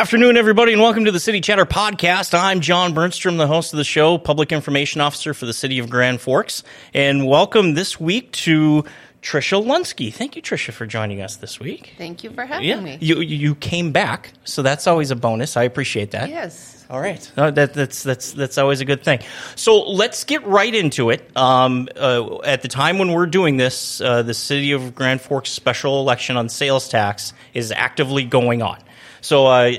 Good 0.00 0.04
afternoon, 0.04 0.38
everybody, 0.38 0.72
and 0.72 0.80
welcome 0.80 1.04
to 1.04 1.12
the 1.12 1.20
City 1.20 1.42
Chatter 1.42 1.66
Podcast. 1.66 2.32
I'm 2.32 2.60
John 2.60 2.94
Bernstrom, 2.94 3.36
the 3.36 3.46
host 3.46 3.74
of 3.74 3.76
the 3.76 3.84
show, 3.84 4.16
Public 4.16 4.50
Information 4.50 5.02
Officer 5.02 5.34
for 5.34 5.44
the 5.44 5.52
City 5.52 5.78
of 5.78 5.90
Grand 5.90 6.22
Forks. 6.22 6.62
And 6.94 7.26
welcome 7.26 7.74
this 7.74 8.00
week 8.00 8.32
to 8.32 8.84
Tricia 9.20 9.62
Lunski. 9.62 10.10
Thank 10.10 10.36
you, 10.36 10.40
Tricia, 10.42 10.72
for 10.72 10.86
joining 10.86 11.20
us 11.20 11.36
this 11.36 11.60
week. 11.60 11.92
Thank 11.98 12.24
you 12.24 12.30
for 12.30 12.46
having 12.46 12.66
Yeah, 12.66 12.80
me. 12.80 12.96
you 13.02 13.20
you 13.20 13.54
came 13.54 13.92
back, 13.92 14.32
so 14.44 14.62
that's 14.62 14.86
always 14.86 15.10
a 15.10 15.16
bonus. 15.16 15.58
I 15.58 15.64
appreciate 15.64 16.12
that. 16.12 16.30
yes. 16.30 16.78
All 16.88 16.98
right, 17.00 17.30
Uh, 17.36 17.50
that, 17.50 17.74
that's 17.74 18.02
that's 18.02 18.32
that's 18.32 18.56
always 18.56 18.80
a 18.80 18.86
good 18.86 19.04
thing. 19.04 19.20
So 19.54 19.82
let's 19.82 20.24
get 20.24 20.44
right 20.46 20.74
into 20.74 21.10
it. 21.10 21.30
Um, 21.36 21.88
uh, 21.94 22.38
at 22.38 22.62
the 22.62 22.68
time 22.68 22.98
when 22.98 23.12
we're 23.12 23.26
doing 23.26 23.58
this, 23.58 24.00
uh, 24.00 24.22
the 24.22 24.34
city 24.34 24.72
of 24.72 24.94
Grand 24.94 25.20
Forks 25.20 25.50
special 25.50 26.00
election 26.00 26.38
on 26.38 26.48
sales 26.48 26.88
tax 26.88 27.34
is 27.52 27.70
actively 27.70 28.24
going 28.24 28.62
on. 28.62 28.78
So 29.20 29.46
uh, 29.46 29.72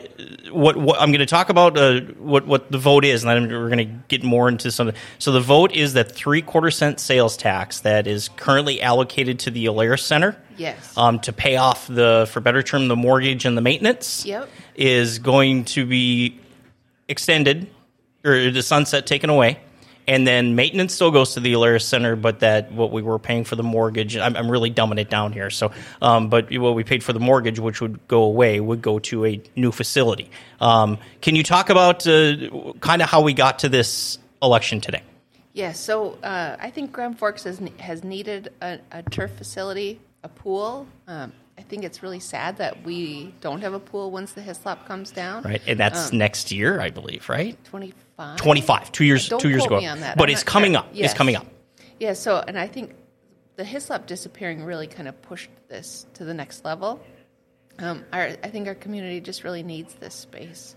what, 0.51 0.77
what 0.77 0.99
I'm 1.01 1.09
going 1.09 1.19
to 1.19 1.25
talk 1.25 1.49
about 1.49 1.77
uh, 1.77 2.01
what 2.17 2.45
what 2.45 2.71
the 2.71 2.77
vote 2.77 3.05
is, 3.05 3.23
and 3.23 3.29
then 3.29 3.51
we're 3.51 3.69
going 3.69 3.87
to 3.87 3.93
get 4.07 4.23
more 4.23 4.47
into 4.47 4.71
some. 4.71 4.91
So 5.19 5.31
the 5.31 5.41
vote 5.41 5.71
is 5.73 5.93
that 5.93 6.11
three 6.11 6.41
quarter 6.41 6.71
cent 6.71 6.99
sales 6.99 7.37
tax 7.37 7.81
that 7.81 8.07
is 8.07 8.29
currently 8.29 8.81
allocated 8.81 9.39
to 9.39 9.51
the 9.51 9.65
Alerus 9.65 10.01
Center. 10.01 10.37
Yes. 10.57 10.95
Um, 10.95 11.19
to 11.21 11.33
pay 11.33 11.57
off 11.57 11.87
the, 11.87 12.29
for 12.31 12.39
better 12.39 12.61
term, 12.61 12.87
the 12.87 12.95
mortgage 12.95 13.45
and 13.45 13.57
the 13.57 13.61
maintenance 13.61 14.25
Yep. 14.25 14.47
is 14.75 15.17
going 15.17 15.65
to 15.65 15.85
be 15.87 16.39
extended 17.07 17.67
or 18.23 18.51
the 18.51 18.61
sunset 18.61 19.07
taken 19.07 19.29
away. 19.31 19.59
And 20.11 20.27
then 20.27 20.55
maintenance 20.55 20.93
still 20.93 21.09
goes 21.09 21.35
to 21.35 21.39
the 21.39 21.53
Alerus 21.53 21.83
Center, 21.83 22.17
but 22.17 22.41
that 22.41 22.69
what 22.73 22.91
we 22.91 23.01
were 23.01 23.17
paying 23.17 23.45
for 23.45 23.55
the 23.55 23.63
mortgage, 23.63 24.17
I'm, 24.17 24.35
I'm 24.35 24.51
really 24.51 24.69
dumbing 24.69 24.99
it 24.99 25.09
down 25.09 25.31
here. 25.31 25.49
So, 25.49 25.71
um, 26.01 26.27
but 26.27 26.51
what 26.51 26.75
we 26.75 26.83
paid 26.83 27.01
for 27.01 27.13
the 27.13 27.21
mortgage, 27.21 27.59
which 27.59 27.79
would 27.79 28.05
go 28.09 28.23
away, 28.23 28.59
would 28.59 28.81
go 28.81 28.99
to 28.99 29.25
a 29.25 29.41
new 29.55 29.71
facility. 29.71 30.29
Um, 30.59 30.97
can 31.21 31.37
you 31.37 31.43
talk 31.43 31.69
about 31.69 32.05
uh, 32.05 32.73
kind 32.81 33.01
of 33.01 33.07
how 33.07 33.21
we 33.21 33.33
got 33.33 33.59
to 33.59 33.69
this 33.69 34.17
election 34.41 34.81
today? 34.81 35.01
Yes. 35.53 35.79
So 35.79 36.17
uh, 36.23 36.57
I 36.59 36.71
think 36.71 36.91
Grand 36.91 37.17
Forks 37.17 37.45
has, 37.45 37.61
has 37.79 38.03
needed 38.03 38.51
a, 38.61 38.79
a 38.91 39.03
turf 39.03 39.31
facility, 39.31 40.01
a 40.23 40.27
pool. 40.27 40.87
Um, 41.07 41.31
think 41.71 41.85
it's 41.85 42.03
really 42.03 42.19
sad 42.19 42.57
that 42.57 42.83
we 42.83 43.33
don't 43.39 43.61
have 43.61 43.73
a 43.73 43.79
pool 43.79 44.11
once 44.11 44.33
the 44.33 44.41
Hyslop 44.41 44.85
comes 44.85 45.09
down. 45.09 45.43
Right, 45.43 45.61
and 45.65 45.79
that's 45.79 46.11
next 46.11 46.51
year, 46.51 46.81
I 46.81 46.89
believe. 46.89 47.29
Right, 47.29 47.57
25. 47.63 48.37
25, 48.37 48.91
two 48.91 49.05
years, 49.05 49.29
Don't 49.29 49.39
two 49.39 49.49
years 49.49 49.65
ago. 49.65 49.79
me 49.79 49.87
on 49.87 50.01
that. 50.01 50.17
But 50.17 50.27
I'm 50.27 50.33
it's 50.33 50.43
coming 50.43 50.73
sure. 50.73 50.81
up. 50.81 50.89
Yes. 50.91 51.11
It's 51.11 51.17
coming 51.17 51.37
up. 51.37 51.47
Yeah. 51.97 52.11
So, 52.11 52.43
and 52.45 52.59
I 52.59 52.67
think 52.67 52.93
the 53.55 53.63
Hyslop 53.63 54.05
disappearing 54.05 54.65
really 54.65 54.87
kind 54.87 55.07
of 55.07 55.19
pushed 55.21 55.49
this 55.69 56.05
to 56.15 56.25
the 56.25 56.33
next 56.33 56.65
level. 56.65 56.99
Um, 57.79 58.03
our, 58.11 58.35
I 58.43 58.49
think 58.49 58.67
our 58.67 58.75
community 58.75 59.21
just 59.21 59.45
really 59.45 59.63
needs 59.63 59.93
this 59.93 60.13
space. 60.13 60.75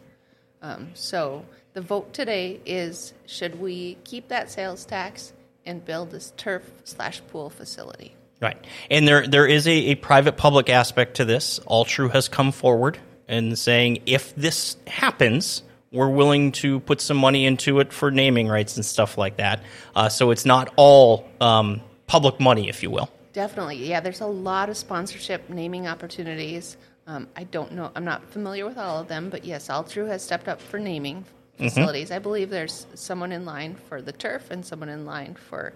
Um, 0.62 0.92
so 0.94 1.44
the 1.72 1.80
vote 1.80 2.12
today 2.12 2.60
is: 2.64 3.14
should 3.26 3.60
we 3.60 3.96
keep 4.04 4.28
that 4.28 4.48
sales 4.48 4.84
tax 4.84 5.32
and 5.66 5.84
build 5.84 6.12
this 6.12 6.32
turf 6.36 6.62
slash 6.84 7.20
pool 7.32 7.50
facility? 7.50 8.14
Right. 8.44 8.58
And 8.90 9.08
there 9.08 9.26
there 9.26 9.46
is 9.46 9.66
a, 9.66 9.72
a 9.72 9.94
private 9.94 10.36
public 10.36 10.68
aspect 10.68 11.14
to 11.16 11.24
this. 11.24 11.60
Altru 11.60 12.10
has 12.12 12.28
come 12.28 12.52
forward 12.52 12.98
and 13.26 13.58
saying 13.58 14.02
if 14.04 14.34
this 14.34 14.76
happens, 14.86 15.62
we're 15.90 16.10
willing 16.10 16.52
to 16.52 16.80
put 16.80 17.00
some 17.00 17.16
money 17.16 17.46
into 17.46 17.80
it 17.80 17.90
for 17.90 18.10
naming 18.10 18.48
rights 18.48 18.76
and 18.76 18.84
stuff 18.84 19.16
like 19.16 19.38
that. 19.38 19.62
Uh, 19.96 20.10
so 20.10 20.30
it's 20.30 20.44
not 20.44 20.74
all 20.76 21.26
um, 21.40 21.80
public 22.06 22.38
money, 22.38 22.68
if 22.68 22.82
you 22.82 22.90
will. 22.90 23.08
Definitely, 23.32 23.76
yeah. 23.76 24.00
There's 24.00 24.20
a 24.20 24.26
lot 24.26 24.68
of 24.68 24.76
sponsorship 24.76 25.48
naming 25.48 25.88
opportunities. 25.88 26.76
Um, 27.06 27.28
I 27.34 27.44
don't 27.44 27.72
know. 27.72 27.90
I'm 27.96 28.04
not 28.04 28.28
familiar 28.28 28.66
with 28.66 28.76
all 28.76 29.00
of 29.00 29.08
them, 29.08 29.30
but 29.30 29.46
yes, 29.46 29.68
Altru 29.68 30.06
has 30.08 30.22
stepped 30.22 30.48
up 30.48 30.60
for 30.60 30.78
naming 30.78 31.24
facilities. 31.56 32.10
I 32.10 32.18
believe 32.18 32.50
there's 32.50 32.86
someone 32.92 33.32
in 33.32 33.46
line 33.46 33.74
for 33.88 34.02
the 34.02 34.12
turf 34.12 34.50
and 34.50 34.66
someone 34.66 34.90
in 34.90 35.06
line 35.06 35.34
for 35.34 35.72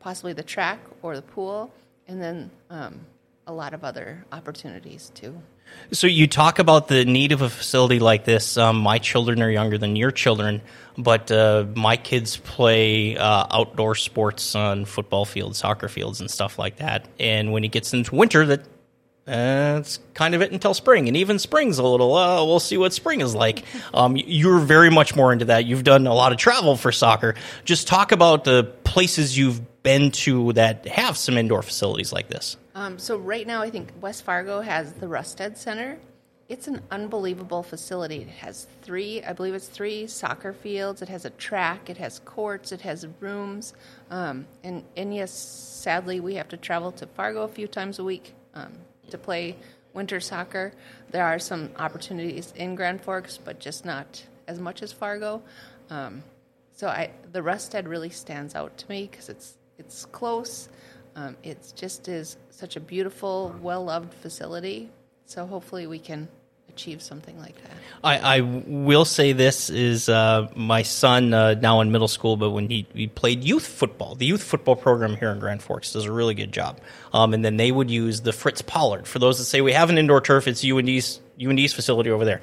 possibly 0.00 0.32
the 0.34 0.42
track 0.42 0.80
or 1.02 1.16
the 1.16 1.22
pool, 1.22 1.72
and 2.10 2.20
then 2.20 2.50
um, 2.70 3.00
a 3.46 3.52
lot 3.52 3.72
of 3.72 3.84
other 3.84 4.24
opportunities 4.32 5.12
too. 5.14 5.40
So 5.92 6.08
you 6.08 6.26
talk 6.26 6.58
about 6.58 6.88
the 6.88 7.04
need 7.04 7.30
of 7.30 7.42
a 7.42 7.48
facility 7.48 8.00
like 8.00 8.24
this. 8.24 8.56
Um, 8.56 8.78
my 8.78 8.98
children 8.98 9.40
are 9.40 9.50
younger 9.50 9.78
than 9.78 9.94
your 9.94 10.10
children, 10.10 10.62
but 10.98 11.30
uh, 11.30 11.66
my 11.76 11.96
kids 11.96 12.36
play 12.38 13.16
uh, 13.16 13.46
outdoor 13.50 13.94
sports 13.94 14.56
on 14.56 14.84
football 14.84 15.24
fields, 15.24 15.58
soccer 15.58 15.88
fields, 15.88 16.20
and 16.20 16.28
stuff 16.28 16.58
like 16.58 16.76
that. 16.76 17.06
And 17.20 17.52
when 17.52 17.62
it 17.62 17.70
gets 17.70 17.94
into 17.94 18.16
winter, 18.16 18.46
that 18.46 18.66
uh, 19.28 19.84
kind 20.14 20.34
of 20.34 20.42
it 20.42 20.50
until 20.50 20.74
spring, 20.74 21.06
and 21.06 21.16
even 21.16 21.38
spring's 21.38 21.78
a 21.78 21.84
little. 21.84 22.16
Uh, 22.16 22.44
we'll 22.44 22.58
see 22.58 22.76
what 22.76 22.92
spring 22.92 23.20
is 23.20 23.34
like. 23.34 23.64
Um, 23.92 24.16
you're 24.16 24.60
very 24.60 24.88
much 24.88 25.16
more 25.16 25.32
into 25.32 25.46
that. 25.46 25.64
You've 25.64 25.82
done 25.82 26.06
a 26.06 26.14
lot 26.14 26.30
of 26.30 26.38
travel 26.38 26.76
for 26.76 26.92
soccer. 26.92 27.34
Just 27.64 27.88
talk 27.88 28.12
about 28.12 28.44
the 28.44 28.62
places 28.84 29.36
you've 29.36 29.60
been 29.82 30.10
to 30.10 30.52
that 30.54 30.86
have 30.86 31.16
some 31.16 31.38
indoor 31.38 31.62
facilities 31.62 32.12
like 32.12 32.28
this. 32.28 32.56
Um, 32.74 32.98
so 32.98 33.16
right 33.16 33.46
now, 33.46 33.62
I 33.62 33.70
think 33.70 33.92
West 34.00 34.22
Fargo 34.24 34.60
has 34.60 34.92
the 34.94 35.06
Rustad 35.06 35.56
Center. 35.56 35.98
It's 36.48 36.66
an 36.66 36.82
unbelievable 36.90 37.62
facility. 37.62 38.22
It 38.22 38.28
has 38.28 38.66
three, 38.82 39.22
I 39.22 39.32
believe 39.32 39.54
it's 39.54 39.68
three 39.68 40.08
soccer 40.08 40.52
fields. 40.52 41.00
It 41.00 41.08
has 41.08 41.24
a 41.24 41.30
track. 41.30 41.88
It 41.88 41.96
has 41.98 42.18
courts. 42.24 42.72
It 42.72 42.80
has 42.80 43.06
rooms. 43.20 43.72
Um, 44.10 44.46
and 44.64 44.84
and 44.96 45.14
yes, 45.14 45.30
sadly, 45.30 46.18
we 46.18 46.34
have 46.34 46.48
to 46.48 46.56
travel 46.56 46.90
to 46.92 47.06
Fargo 47.06 47.42
a 47.42 47.48
few 47.48 47.68
times 47.68 48.00
a 48.00 48.04
week 48.04 48.34
um, 48.54 48.72
to 49.10 49.18
play 49.18 49.56
winter 49.94 50.18
soccer. 50.18 50.72
There 51.10 51.24
are 51.24 51.38
some 51.38 51.70
opportunities 51.78 52.52
in 52.56 52.74
Grand 52.74 53.00
Forks, 53.00 53.38
but 53.38 53.60
just 53.60 53.84
not 53.84 54.24
as 54.48 54.58
much 54.58 54.82
as 54.82 54.92
Fargo. 54.92 55.42
Um, 55.88 56.24
so 56.72 56.88
I, 56.88 57.10
the 57.30 57.42
Rustad 57.42 57.86
really 57.86 58.10
stands 58.10 58.54
out 58.54 58.76
to 58.78 58.88
me 58.88 59.08
because 59.10 59.28
it's 59.28 59.54
it's 59.80 60.04
close. 60.06 60.68
Um, 61.16 61.36
it 61.42 61.72
just 61.74 62.06
is 62.06 62.36
such 62.50 62.76
a 62.76 62.80
beautiful, 62.80 63.54
well 63.60 63.84
loved 63.84 64.14
facility. 64.14 64.90
So 65.24 65.46
hopefully 65.46 65.86
we 65.86 65.98
can 65.98 66.28
achieve 66.68 67.02
something 67.02 67.38
like 67.38 67.60
that. 67.62 67.72
I, 68.04 68.36
I 68.36 68.40
will 68.40 69.04
say 69.04 69.32
this 69.32 69.70
is 69.70 70.08
uh, 70.08 70.48
my 70.54 70.82
son 70.82 71.34
uh, 71.34 71.54
now 71.54 71.80
in 71.80 71.90
middle 71.90 72.08
school, 72.08 72.36
but 72.36 72.50
when 72.50 72.68
he, 72.68 72.86
he 72.94 73.06
played 73.06 73.42
youth 73.42 73.66
football, 73.66 74.14
the 74.14 74.26
youth 74.26 74.42
football 74.42 74.76
program 74.76 75.16
here 75.16 75.30
in 75.30 75.40
Grand 75.40 75.62
Forks 75.62 75.92
does 75.92 76.04
a 76.04 76.12
really 76.12 76.34
good 76.34 76.52
job. 76.52 76.80
Um, 77.12 77.34
and 77.34 77.44
then 77.44 77.56
they 77.56 77.72
would 77.72 77.90
use 77.90 78.20
the 78.20 78.32
Fritz 78.32 78.62
Pollard. 78.62 79.06
For 79.06 79.18
those 79.18 79.38
that 79.38 79.44
say 79.44 79.60
we 79.60 79.72
have 79.72 79.90
an 79.90 79.98
indoor 79.98 80.20
turf, 80.20 80.46
it's 80.46 80.64
UND's 80.64 81.20
UND's 81.42 81.72
facility 81.72 82.10
over 82.10 82.24
there. 82.24 82.40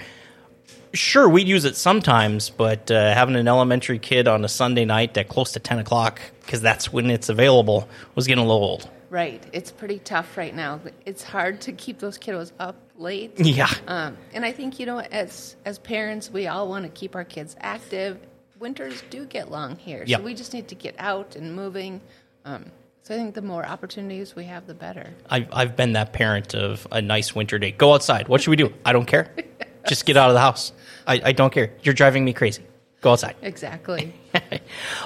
Sure, 0.93 1.27
we'd 1.27 1.47
use 1.47 1.65
it 1.65 1.75
sometimes, 1.75 2.49
but 2.49 2.89
uh, 2.89 3.13
having 3.13 3.35
an 3.35 3.47
elementary 3.47 3.99
kid 3.99 4.27
on 4.27 4.43
a 4.45 4.49
Sunday 4.49 4.85
night 4.85 5.17
at 5.17 5.27
close 5.27 5.51
to 5.53 5.59
ten 5.59 5.79
o'clock 5.79 6.21
because 6.41 6.61
that's 6.61 6.91
when 6.91 7.09
it's 7.09 7.29
available 7.29 7.87
was 8.15 8.27
getting 8.27 8.43
a 8.43 8.47
little 8.47 8.63
old. 8.63 8.89
Right. 9.09 9.41
It's 9.53 9.71
pretty 9.71 9.99
tough 9.99 10.37
right 10.37 10.53
now. 10.53 10.81
It's 11.05 11.23
hard 11.23 11.61
to 11.61 11.71
keep 11.71 11.99
those 11.99 12.17
kiddos 12.17 12.51
up 12.59 12.75
late. 12.97 13.33
Yeah. 13.39 13.69
Um, 13.87 14.17
and 14.33 14.43
I 14.43 14.51
think, 14.51 14.79
you 14.79 14.85
know, 14.85 14.99
as 14.99 15.55
as 15.65 15.79
parents, 15.79 16.29
we 16.29 16.47
all 16.47 16.67
want 16.67 16.83
to 16.83 16.89
keep 16.89 17.15
our 17.15 17.23
kids 17.23 17.55
active. 17.59 18.19
Winters 18.59 19.03
do 19.09 19.25
get 19.25 19.49
long 19.51 19.75
here. 19.77 20.03
Yep. 20.05 20.19
So 20.19 20.25
we 20.25 20.33
just 20.33 20.53
need 20.53 20.67
to 20.69 20.75
get 20.75 20.95
out 20.97 21.35
and 21.35 21.55
moving. 21.55 22.01
Um, 22.43 22.71
so 23.03 23.13
I 23.13 23.17
think 23.17 23.35
the 23.35 23.41
more 23.41 23.65
opportunities 23.65 24.35
we 24.35 24.43
have, 24.45 24.67
the 24.67 24.73
better. 24.73 25.13
I've, 25.29 25.47
I've 25.53 25.75
been 25.77 25.93
that 25.93 26.11
parent 26.11 26.53
of 26.53 26.85
a 26.91 27.01
nice 27.01 27.33
winter 27.33 27.57
day. 27.57 27.71
Go 27.71 27.93
outside. 27.93 28.27
What 28.27 28.41
should 28.41 28.49
we 28.49 28.57
do? 28.57 28.73
I 28.83 28.91
don't 28.91 29.05
care. 29.05 29.33
Just 29.87 30.05
get 30.05 30.17
out 30.17 30.29
of 30.29 30.33
the 30.33 30.41
house. 30.41 30.71
I, 31.05 31.21
I 31.25 31.31
don't 31.31 31.51
care. 31.51 31.71
You're 31.83 31.93
driving 31.93 32.25
me 32.25 32.33
crazy. 32.33 32.63
Go 33.01 33.11
outside. 33.11 33.35
Exactly. 33.41 34.13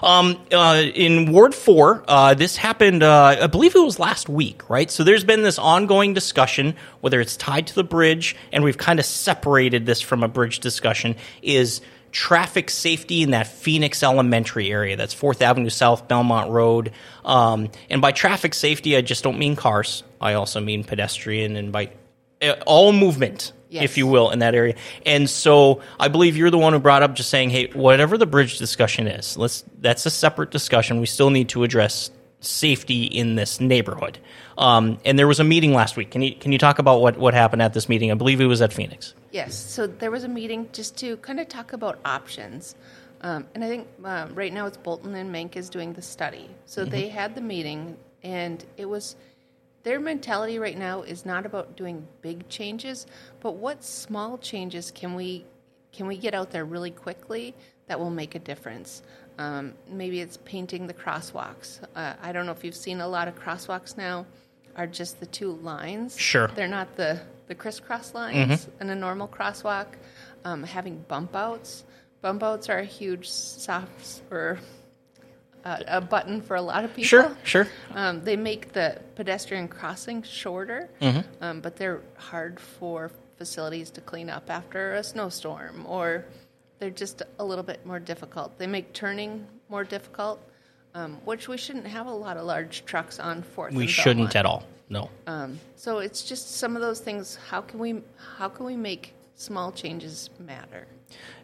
Um, 0.03 0.37
uh, 0.51 0.81
in 0.95 1.31
Ward 1.31 1.53
4, 1.53 2.03
uh, 2.07 2.33
this 2.33 2.57
happened, 2.57 3.03
uh, 3.03 3.37
I 3.41 3.47
believe 3.47 3.75
it 3.75 3.79
was 3.79 3.99
last 3.99 4.27
week, 4.27 4.67
right? 4.69 4.89
So 4.89 5.03
there's 5.03 5.23
been 5.23 5.43
this 5.43 5.59
ongoing 5.59 6.13
discussion, 6.13 6.75
whether 7.01 7.21
it's 7.21 7.37
tied 7.37 7.67
to 7.67 7.75
the 7.75 7.83
bridge, 7.83 8.35
and 8.51 8.63
we've 8.63 8.77
kind 8.77 8.99
of 8.99 9.05
separated 9.05 9.85
this 9.85 10.01
from 10.01 10.23
a 10.23 10.27
bridge 10.27 10.59
discussion, 10.59 11.15
is 11.41 11.81
traffic 12.11 12.69
safety 12.69 13.21
in 13.23 13.31
that 13.31 13.47
Phoenix 13.47 14.03
Elementary 14.03 14.71
area. 14.71 14.95
That's 14.95 15.15
4th 15.15 15.41
Avenue 15.41 15.69
South, 15.69 16.07
Belmont 16.07 16.51
Road. 16.51 16.91
Um, 17.23 17.69
and 17.89 18.01
by 18.01 18.11
traffic 18.11 18.53
safety, 18.53 18.97
I 18.97 19.01
just 19.01 19.23
don't 19.23 19.39
mean 19.39 19.55
cars. 19.55 20.03
I 20.19 20.33
also 20.33 20.59
mean 20.59 20.83
pedestrian 20.83 21.55
and 21.55 21.71
by 21.71 21.91
uh, 22.41 22.55
all 22.65 22.91
movement, 22.91 23.53
Yes. 23.71 23.85
if 23.85 23.97
you 23.97 24.05
will, 24.05 24.31
in 24.31 24.39
that 24.39 24.53
area. 24.53 24.75
And 25.05 25.29
so 25.29 25.81
I 25.97 26.09
believe 26.09 26.35
you're 26.35 26.51
the 26.51 26.57
one 26.57 26.73
who 26.73 26.79
brought 26.79 27.03
up 27.03 27.15
just 27.15 27.29
saying, 27.29 27.51
hey, 27.51 27.67
whatever 27.67 28.17
the 28.17 28.25
bridge 28.25 28.57
discussion 28.57 29.07
is, 29.07 29.37
let's 29.37 29.63
that's 29.79 30.05
a 30.05 30.09
separate 30.09 30.51
discussion. 30.51 30.99
We 30.99 31.05
still 31.05 31.29
need 31.29 31.47
to 31.49 31.63
address 31.63 32.11
safety 32.41 33.03
in 33.03 33.35
this 33.35 33.61
neighborhood. 33.61 34.19
Um, 34.57 34.99
and 35.05 35.17
there 35.17 35.27
was 35.27 35.39
a 35.39 35.45
meeting 35.45 35.73
last 35.73 35.95
week. 35.95 36.11
Can 36.11 36.21
you 36.21 36.35
can 36.35 36.51
you 36.51 36.57
talk 36.57 36.79
about 36.79 36.99
what, 36.99 37.17
what 37.17 37.33
happened 37.33 37.61
at 37.61 37.73
this 37.73 37.87
meeting? 37.87 38.11
I 38.11 38.15
believe 38.15 38.41
it 38.41 38.45
was 38.45 38.61
at 38.61 38.73
Phoenix. 38.73 39.13
Yes. 39.31 39.55
So 39.55 39.87
there 39.87 40.11
was 40.11 40.25
a 40.25 40.27
meeting 40.27 40.67
just 40.73 40.97
to 40.97 41.15
kind 41.17 41.39
of 41.39 41.47
talk 41.47 41.71
about 41.71 41.97
options. 42.03 42.75
Um, 43.21 43.47
and 43.55 43.63
I 43.63 43.67
think 43.69 43.87
uh, 44.03 44.27
right 44.33 44.51
now 44.51 44.65
it's 44.65 44.77
Bolton 44.77 45.15
and 45.15 45.31
Menk 45.31 45.55
is 45.55 45.69
doing 45.69 45.93
the 45.93 46.01
study. 46.01 46.49
So 46.65 46.83
they 46.83 47.07
had 47.07 47.35
the 47.35 47.41
meeting, 47.41 47.95
and 48.23 48.65
it 48.77 48.85
was 48.85 49.15
their 49.83 49.99
mentality 49.99 50.59
right 50.59 50.77
now 50.77 51.01
is 51.01 51.25
not 51.25 51.45
about 51.45 51.75
doing 51.75 52.07
big 52.21 52.47
changes, 52.49 53.07
but 53.39 53.55
what 53.55 53.83
small 53.83 54.37
changes 54.37 54.91
can 54.91 55.15
we 55.15 55.45
can 55.91 56.07
we 56.07 56.17
get 56.17 56.33
out 56.33 56.51
there 56.51 56.63
really 56.63 56.91
quickly 56.91 57.53
that 57.87 57.99
will 57.99 58.09
make 58.09 58.35
a 58.35 58.39
difference? 58.39 59.01
Um, 59.37 59.73
maybe 59.89 60.21
it's 60.21 60.37
painting 60.45 60.87
the 60.87 60.93
crosswalks. 60.93 61.81
Uh, 61.95 62.13
I 62.21 62.31
don't 62.31 62.45
know 62.45 62.53
if 62.53 62.63
you've 62.63 62.75
seen 62.75 63.01
a 63.01 63.07
lot 63.07 63.27
of 63.27 63.35
crosswalks 63.35 63.97
now. 63.97 64.25
Are 64.73 64.87
just 64.87 65.19
the 65.19 65.25
two 65.25 65.51
lines. 65.51 66.17
Sure. 66.17 66.47
They're 66.55 66.67
not 66.67 66.95
the 66.95 67.19
the 67.47 67.55
crisscross 67.55 68.13
lines 68.13 68.69
in 68.79 68.89
a 68.89 68.95
normal 68.95 69.27
crosswalk. 69.27 69.87
Um, 70.45 70.63
having 70.63 71.03
bump 71.09 71.35
outs. 71.35 71.83
Bump 72.21 72.41
outs 72.41 72.69
are 72.69 72.79
a 72.79 72.85
huge 72.85 73.29
soft 73.29 74.21
or 74.31 74.59
a 75.65 76.01
button 76.01 76.41
for 76.41 76.55
a 76.55 76.61
lot 76.61 76.83
of 76.83 76.91
people. 76.91 77.07
Sure, 77.07 77.37
sure. 77.43 77.67
Um, 77.93 78.23
they 78.23 78.35
make 78.35 78.73
the 78.73 78.99
pedestrian 79.15 79.67
crossing 79.67 80.23
shorter, 80.23 80.89
Mm-hmm. 81.01 81.43
um, 81.43 81.61
but 81.61 81.75
they're 81.75 82.01
hard 82.17 82.59
for 82.59 83.11
facilities 83.37 83.89
to 83.91 84.01
clean 84.01 84.29
up 84.29 84.49
after 84.49 84.93
a 84.95 85.03
snowstorm, 85.03 85.85
or 85.87 86.25
they're 86.79 86.89
just 86.89 87.21
a 87.39 87.43
little 87.45 87.63
bit 87.63 87.85
more 87.85 87.99
difficult. 87.99 88.57
They 88.57 88.67
make 88.67 88.93
turning 88.93 89.45
more 89.69 89.83
difficult, 89.83 90.41
um, 90.95 91.17
which 91.25 91.47
we 91.47 91.57
shouldn't 91.57 91.87
have 91.87 92.07
a 92.07 92.11
lot 92.13 92.37
of 92.37 92.45
large 92.45 92.85
trucks 92.85 93.19
on 93.19 93.41
Fourth. 93.43 93.73
We 93.73 93.87
shouldn't 93.87 94.35
at 94.35 94.45
all. 94.45 94.63
No. 94.89 95.09
Um, 95.27 95.59
so 95.75 95.99
it's 95.99 96.23
just 96.23 96.57
some 96.57 96.75
of 96.75 96.81
those 96.81 96.99
things. 96.99 97.37
How 97.49 97.61
can 97.61 97.79
we 97.79 98.01
how 98.37 98.49
can 98.49 98.65
we 98.65 98.75
make 98.75 99.13
small 99.41 99.71
changes 99.71 100.29
matter? 100.39 100.87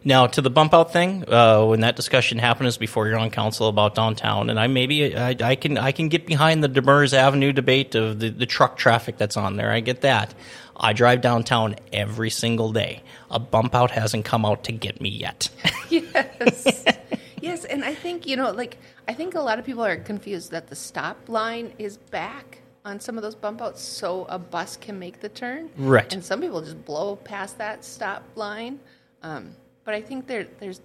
Now 0.04 0.26
to 0.28 0.40
the 0.40 0.50
bump 0.50 0.72
out 0.72 0.92
thing, 0.92 1.24
uh, 1.28 1.64
when 1.66 1.80
that 1.80 1.96
discussion 1.96 2.38
happened 2.38 2.68
is 2.68 2.78
before 2.78 3.08
you're 3.08 3.18
on 3.18 3.30
council 3.30 3.68
about 3.68 3.94
downtown, 3.94 4.48
and 4.48 4.58
I 4.58 4.66
maybe 4.66 5.16
I, 5.16 5.36
I 5.40 5.56
can 5.56 5.76
I 5.76 5.92
can 5.92 6.08
get 6.08 6.26
behind 6.26 6.62
the 6.62 6.68
Demers 6.68 7.12
Avenue 7.12 7.52
debate 7.52 7.94
of 7.94 8.18
the, 8.20 8.30
the 8.30 8.46
truck 8.46 8.76
traffic 8.76 9.18
that's 9.18 9.36
on 9.36 9.56
there. 9.56 9.70
I 9.70 9.80
get 9.80 10.02
that. 10.02 10.34
I 10.76 10.92
drive 10.92 11.20
downtown 11.20 11.74
every 11.92 12.30
single 12.30 12.72
day. 12.72 13.02
A 13.30 13.38
bump 13.38 13.74
out 13.74 13.90
hasn't 13.90 14.24
come 14.24 14.46
out 14.46 14.64
to 14.64 14.72
get 14.72 15.00
me 15.00 15.10
yet. 15.10 15.48
Yes. 15.90 16.84
yes, 17.40 17.64
and 17.64 17.82
I 17.82 17.94
think, 17.94 18.26
you 18.26 18.36
know, 18.36 18.50
like 18.50 18.76
I 19.08 19.14
think 19.14 19.34
a 19.34 19.40
lot 19.40 19.58
of 19.58 19.64
people 19.64 19.82
are 19.82 19.96
confused 19.96 20.50
that 20.50 20.66
the 20.66 20.76
stop 20.76 21.30
line 21.30 21.72
is 21.78 21.96
back 21.96 22.58
on 22.84 23.00
some 23.00 23.16
of 23.16 23.22
those 23.22 23.34
bump 23.34 23.60
outs 23.60 23.82
so 23.82 24.24
a 24.28 24.38
bus 24.38 24.76
can 24.76 24.98
make 24.98 25.20
the 25.20 25.28
turn. 25.28 25.70
Right. 25.76 26.12
And 26.12 26.24
some 26.24 26.40
people 26.40 26.60
just 26.60 26.84
blow 26.84 27.16
past 27.16 27.58
that 27.58 27.84
stop 27.84 28.22
line. 28.34 28.80
Um, 29.22 29.54
but 29.84 29.94
I 29.94 30.00
think 30.00 30.26
there 30.26 30.46
there's 30.60 30.80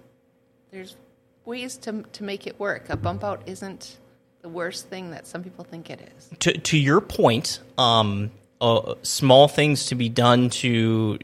there's 0.70 0.96
ways 1.44 1.76
to 1.78 2.02
to 2.02 2.24
make 2.24 2.46
it 2.46 2.58
work. 2.58 2.90
A 2.90 2.96
bump 2.96 3.22
out 3.24 3.42
isn't 3.46 3.98
the 4.42 4.48
worst 4.48 4.88
thing 4.88 5.12
that 5.12 5.26
some 5.26 5.42
people 5.42 5.64
think 5.64 5.88
it 5.90 6.00
is. 6.16 6.30
to 6.40 6.52
to 6.52 6.78
your 6.78 7.00
point, 7.00 7.60
um, 7.78 8.30
uh, 8.60 8.94
small 9.02 9.48
things 9.48 9.86
to 9.86 9.94
be 9.94 10.08
done 10.08 10.50
to 10.50 11.18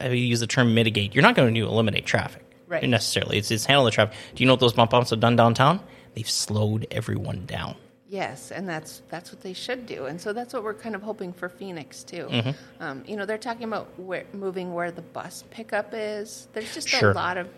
I 0.00 0.08
use 0.08 0.40
the 0.40 0.46
term 0.46 0.74
mitigate. 0.74 1.14
You're 1.14 1.22
not 1.22 1.34
going 1.34 1.54
to 1.54 1.60
eliminate 1.66 2.06
traffic, 2.06 2.44
Right. 2.66 2.88
Necessarily, 2.88 3.38
it's 3.38 3.50
it's 3.50 3.64
handle 3.64 3.84
the 3.84 3.90
traffic. 3.90 4.16
Do 4.34 4.42
you 4.42 4.46
know 4.46 4.54
what 4.54 4.60
those 4.60 4.72
bump 4.72 4.92
outs 4.94 5.10
have 5.10 5.20
done 5.20 5.36
downtown? 5.36 5.80
They've 6.14 6.28
slowed 6.28 6.86
everyone 6.90 7.46
down. 7.46 7.76
Yes, 8.08 8.50
and 8.52 8.68
that's 8.68 9.02
that's 9.08 9.32
what 9.32 9.40
they 9.40 9.54
should 9.54 9.86
do, 9.86 10.06
and 10.06 10.20
so 10.20 10.32
that's 10.34 10.52
what 10.52 10.62
we're 10.62 10.74
kind 10.74 10.94
of 10.94 11.02
hoping 11.02 11.32
for 11.32 11.48
Phoenix 11.48 12.04
too. 12.04 12.26
Mm-hmm. 12.30 12.82
Um, 12.82 13.02
you 13.06 13.16
know, 13.16 13.24
they're 13.24 13.38
talking 13.38 13.64
about 13.64 13.88
where, 13.98 14.24
moving 14.34 14.74
where 14.74 14.90
the 14.90 15.00
bus 15.02 15.44
pickup 15.50 15.88
is. 15.94 16.48
There's 16.52 16.72
just 16.74 16.88
Sure. 16.88 17.12
a 17.12 17.14
lot 17.14 17.38
of 17.38 17.48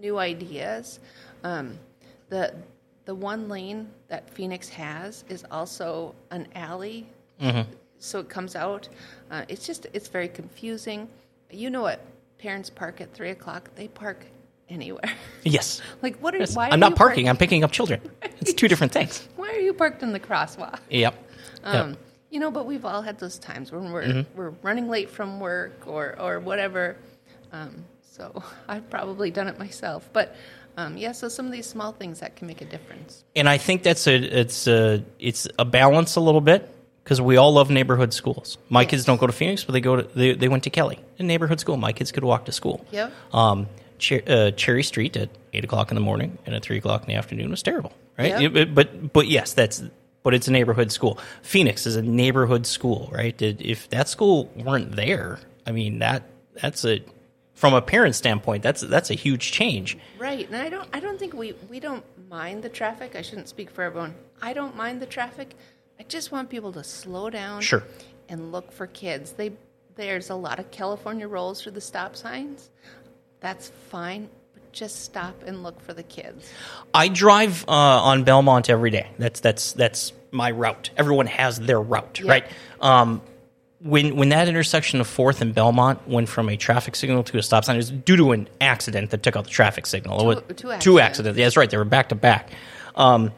new 0.00 0.18
ideas. 0.18 1.00
Um, 1.44 1.78
the 2.30 2.54
the 3.04 3.14
one 3.14 3.48
lane 3.48 3.90
that 4.08 4.28
Phoenix 4.30 4.68
has 4.70 5.24
is 5.28 5.44
also 5.50 6.14
an 6.30 6.48
alley, 6.54 7.06
Mm-hmm. 7.40 7.70
so 7.98 8.20
it 8.20 8.28
comes 8.30 8.56
out. 8.56 8.88
Uh, 9.30 9.44
it's 9.48 9.66
just 9.66 9.86
it's 9.92 10.08
very 10.08 10.28
confusing. 10.28 11.08
You 11.50 11.68
know 11.68 11.82
what? 11.82 12.00
Parents 12.38 12.70
park 12.70 13.02
at 13.02 13.12
three 13.12 13.30
o'clock. 13.30 13.68
They 13.76 13.88
park 13.88 14.24
anywhere. 14.70 15.10
Yes, 15.42 15.80
like 16.02 16.16
what 16.18 16.34
are 16.34 16.38
Yes. 16.38 16.56
why? 16.56 16.68
are 16.68 16.72
I'm 16.72 16.80
not 16.80 16.96
parking. 16.96 17.24
park- 17.26 17.30
I'm 17.30 17.36
picking 17.36 17.64
up 17.64 17.72
children. 17.72 18.00
It's 18.40 18.54
two 18.54 18.68
different 18.68 18.92
things. 18.92 19.28
why 19.36 19.50
are 19.50 19.58
you 19.60 19.74
parked 19.74 20.02
in 20.02 20.12
the 20.12 20.20
crosswalk? 20.20 20.78
Yep. 20.88 21.14
Um, 21.64 21.88
Yep. 21.90 21.98
You 22.30 22.38
know, 22.40 22.50
but 22.52 22.64
we've 22.64 22.84
all 22.84 23.02
had 23.02 23.18
those 23.18 23.38
times 23.38 23.72
when 23.72 23.90
we're 23.92 24.04
Mm-hmm. 24.04 24.38
we're 24.38 24.50
running 24.62 24.88
late 24.88 25.10
from 25.10 25.40
work 25.40 25.86
or 25.86 26.18
or 26.18 26.40
whatever. 26.40 26.96
Um, 27.52 27.84
so 28.00 28.42
I've 28.68 28.88
probably 28.88 29.30
done 29.30 29.48
it 29.48 29.58
myself, 29.58 30.08
but 30.12 30.34
um, 30.76 30.96
yeah. 30.96 31.12
So 31.12 31.28
some 31.28 31.44
of 31.46 31.52
these 31.52 31.66
small 31.66 31.92
things 31.92 32.20
that 32.20 32.36
can 32.36 32.46
make 32.46 32.60
a 32.62 32.64
difference. 32.64 33.24
and 33.36 33.48
I 33.48 33.58
think 33.58 33.82
that's 33.82 34.06
a 34.06 34.14
it's 34.14 34.66
a 34.68 35.04
it's 35.18 35.48
a 35.58 35.64
balance 35.64 36.14
a 36.16 36.20
little 36.20 36.40
bit 36.40 36.72
because 37.04 37.20
we 37.20 37.36
all 37.36 37.52
love 37.52 37.68
neighborhood 37.68 38.14
schools. 38.14 38.56
My 38.68 38.84
kids 38.84 39.04
don't 39.04 39.18
go 39.20 39.26
to 39.26 39.32
Phoenix, 39.32 39.64
but 39.64 39.72
they 39.72 39.80
go 39.80 39.96
to 39.96 40.02
they, 40.16 40.32
they 40.34 40.48
went 40.48 40.62
to 40.64 40.70
Kelly, 40.70 40.98
a 41.18 41.22
neighborhood 41.24 41.58
school. 41.60 41.76
My 41.76 41.92
kids 41.92 42.12
could 42.12 42.24
walk 42.24 42.44
to 42.46 42.52
school. 42.52 42.84
Yep. 42.92 43.12
Um, 43.34 43.66
Cher- 44.00 44.22
uh, 44.26 44.50
Cherry 44.52 44.82
Street 44.82 45.16
at 45.16 45.28
eight 45.52 45.64
o'clock 45.64 45.90
in 45.90 45.94
the 45.94 46.00
morning 46.00 46.38
and 46.46 46.54
at 46.54 46.62
three 46.62 46.78
o'clock 46.78 47.02
in 47.02 47.08
the 47.08 47.14
afternoon 47.14 47.50
was 47.50 47.62
terrible, 47.62 47.92
right? 48.18 48.40
Yep. 48.40 48.56
It- 48.56 48.74
but 48.74 49.12
but 49.12 49.26
yes, 49.28 49.52
that's 49.52 49.82
but 50.22 50.34
it's 50.34 50.48
a 50.48 50.52
neighborhood 50.52 50.92
school. 50.92 51.18
Phoenix 51.42 51.86
is 51.86 51.96
a 51.96 52.02
neighborhood 52.02 52.66
school, 52.66 53.08
right? 53.12 53.36
Did- 53.36 53.62
If 53.62 53.88
that 53.90 54.08
school 54.08 54.50
weren't 54.56 54.92
there, 54.96 55.38
I 55.66 55.72
mean 55.72 55.98
that 56.00 56.22
that's 56.60 56.84
a 56.84 57.00
from 57.54 57.74
a 57.74 57.82
parent 57.82 58.14
standpoint, 58.14 58.62
that's 58.62 58.80
that's 58.80 59.10
a 59.10 59.14
huge 59.14 59.52
change. 59.52 59.98
Right, 60.18 60.46
and 60.46 60.56
I 60.56 60.68
don't 60.70 60.88
I 60.92 61.00
don't 61.00 61.18
think 61.18 61.34
we 61.34 61.54
we 61.68 61.78
don't 61.80 62.04
mind 62.28 62.62
the 62.62 62.68
traffic. 62.70 63.14
I 63.16 63.22
shouldn't 63.22 63.48
speak 63.48 63.70
for 63.70 63.82
everyone. 63.82 64.14
I 64.40 64.52
don't 64.54 64.76
mind 64.76 65.00
the 65.02 65.06
traffic. 65.06 65.54
I 65.98 66.04
just 66.04 66.32
want 66.32 66.48
people 66.48 66.72
to 66.72 66.82
slow 66.84 67.28
down. 67.28 67.60
Sure. 67.60 67.82
And 68.30 68.52
look 68.52 68.72
for 68.72 68.86
kids. 68.86 69.32
They 69.32 69.52
there's 69.96 70.30
a 70.30 70.34
lot 70.34 70.58
of 70.58 70.70
California 70.70 71.28
rolls 71.28 71.60
through 71.62 71.72
the 71.72 71.80
stop 71.82 72.16
signs. 72.16 72.70
That's 73.40 73.68
fine, 73.88 74.28
but 74.54 74.72
just 74.72 75.02
stop 75.04 75.42
and 75.46 75.62
look 75.62 75.80
for 75.80 75.92
the 75.94 76.02
kids. 76.02 76.48
I 76.92 77.08
drive 77.08 77.64
uh, 77.68 77.72
on 77.72 78.24
Belmont 78.24 78.68
every 78.70 78.90
day. 78.90 79.08
That's 79.18 79.40
that's 79.40 79.72
that's 79.72 80.12
my 80.30 80.50
route. 80.50 80.90
Everyone 80.96 81.26
has 81.26 81.58
their 81.58 81.80
route, 81.80 82.20
Yeah. 82.22 82.30
right? 82.30 82.44
Um, 82.80 83.22
when 83.80 84.16
when 84.16 84.28
that 84.28 84.46
intersection 84.46 85.00
of 85.00 85.06
Fourth 85.06 85.40
and 85.40 85.54
Belmont 85.54 86.06
went 86.06 86.28
from 86.28 86.48
a 86.50 86.56
traffic 86.56 86.94
signal 86.96 87.22
to 87.24 87.38
a 87.38 87.42
stop 87.42 87.64
sign, 87.64 87.76
it 87.76 87.78
was 87.78 87.90
due 87.90 88.16
to 88.18 88.32
an 88.32 88.46
accident 88.60 89.10
that 89.10 89.22
took 89.22 89.36
out 89.36 89.44
the 89.44 89.50
traffic 89.50 89.86
signal. 89.86 90.24
Was- 90.26 90.38
two 90.48 90.54
two 90.54 90.70
accidents. 90.70 91.00
accidents. 91.00 91.38
Yeah, 91.38 91.46
that's 91.46 91.56
right. 91.56 91.70
They 91.70 91.78
were 91.78 91.84
back 91.86 92.10
to 92.10 92.14
back. 92.14 92.50
Um, 92.94 93.32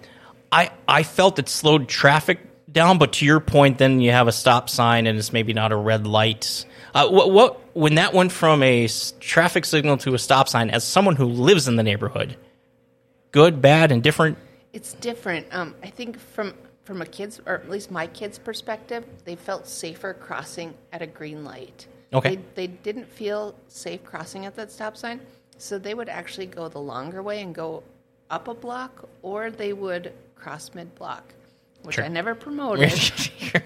I 0.50 0.70
I 0.88 1.04
felt 1.04 1.38
it 1.38 1.48
slowed 1.48 1.88
traffic 1.88 2.40
down, 2.70 2.98
but 2.98 3.12
to 3.14 3.24
your 3.24 3.38
point, 3.38 3.78
then 3.78 4.00
you 4.00 4.10
have 4.10 4.26
a 4.28 4.32
stop 4.32 4.68
sign 4.68 5.06
and 5.06 5.16
it's 5.18 5.32
maybe 5.32 5.52
not 5.52 5.70
a 5.72 5.76
red 5.76 6.06
light. 6.06 6.64
Uh, 6.94 7.08
what, 7.08 7.30
what 7.30 7.60
when 7.74 7.94
that 7.96 8.12
went 8.12 8.32
from 8.32 8.62
a 8.62 8.88
traffic 9.20 9.64
signal 9.64 9.96
to 9.98 10.14
a 10.14 10.18
stop 10.18 10.48
sign? 10.48 10.70
As 10.70 10.84
someone 10.84 11.16
who 11.16 11.26
lives 11.26 11.68
in 11.68 11.76
the 11.76 11.82
neighborhood, 11.82 12.36
good, 13.30 13.60
bad, 13.62 13.92
and 13.92 14.02
different. 14.02 14.38
It's 14.72 14.94
different. 14.94 15.46
Um, 15.50 15.74
I 15.82 15.88
think 15.90 16.18
from 16.18 16.54
from 16.84 17.00
a 17.00 17.06
kid's 17.06 17.40
or 17.46 17.54
at 17.54 17.70
least 17.70 17.90
my 17.90 18.06
kid's 18.08 18.38
perspective, 18.38 19.04
they 19.24 19.36
felt 19.36 19.66
safer 19.66 20.14
crossing 20.14 20.74
at 20.92 21.02
a 21.02 21.06
green 21.06 21.44
light. 21.44 21.86
Okay. 22.12 22.36
They, 22.36 22.42
they 22.54 22.66
didn't 22.66 23.08
feel 23.08 23.54
safe 23.68 24.04
crossing 24.04 24.44
at 24.46 24.54
that 24.56 24.70
stop 24.70 24.96
sign, 24.96 25.20
so 25.58 25.78
they 25.78 25.94
would 25.94 26.08
actually 26.08 26.46
go 26.46 26.68
the 26.68 26.80
longer 26.80 27.22
way 27.22 27.40
and 27.42 27.54
go 27.54 27.82
up 28.30 28.48
a 28.48 28.54
block, 28.54 29.08
or 29.22 29.50
they 29.50 29.72
would 29.72 30.12
cross 30.34 30.70
mid 30.74 30.94
block, 30.94 31.32
which 31.82 31.96
Sure. 31.96 32.04
I 32.04 32.08
never 32.08 32.34
promoted, 32.46 32.92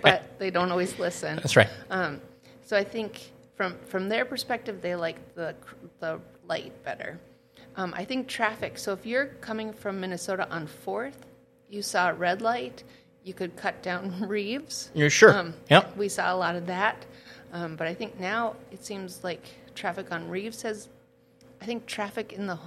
but 0.03 0.39
they 0.39 0.51
don't 0.51 0.71
always 0.71 0.99
listen. 0.99 1.37
That's 1.37 1.57
right. 1.57 1.69
Um, 1.91 2.21
so 2.65 2.77
I 2.77 2.85
think 2.85 3.21
from 3.57 3.77
from 3.87 4.09
their 4.09 4.25
perspective, 4.25 4.81
they 4.81 4.95
like 4.95 5.35
the 5.35 5.55
the 6.01 6.21
light 6.47 6.73
better. 6.85 7.19
Um, 7.77 7.93
I 7.97 8.05
think 8.05 8.29
traffic. 8.29 8.79
So 8.79 8.93
if 8.93 9.05
you're 9.05 9.27
coming 9.41 9.73
from 9.73 10.01
Minnesota 10.01 10.49
on 10.51 10.67
Fourth, 10.67 11.27
you 11.69 11.83
saw 11.83 12.11
a 12.11 12.15
red 12.15 12.41
light, 12.41 12.85
you 13.23 13.35
could 13.35 13.57
cut 13.57 13.83
down 13.83 14.21
Reeves. 14.29 14.91
You're 14.95 15.11
sure. 15.11 15.37
Um, 15.37 15.55
Yep. 15.69 15.97
We 15.97 16.09
saw 16.09 16.33
a 16.35 16.37
lot 16.37 16.57
of 16.57 16.67
that, 16.67 17.05
um, 17.53 17.77
but 17.77 17.87
I 17.87 17.95
think 17.95 18.19
now 18.21 18.57
it 18.71 18.85
seems 18.85 19.23
like 19.25 19.45
traffic 19.75 20.13
on 20.13 20.29
Reeves 20.29 20.63
has. 20.63 20.89
I 21.61 21.65
think 21.65 21.87
traffic 21.87 22.33
in 22.35 22.47
the 22.47 22.59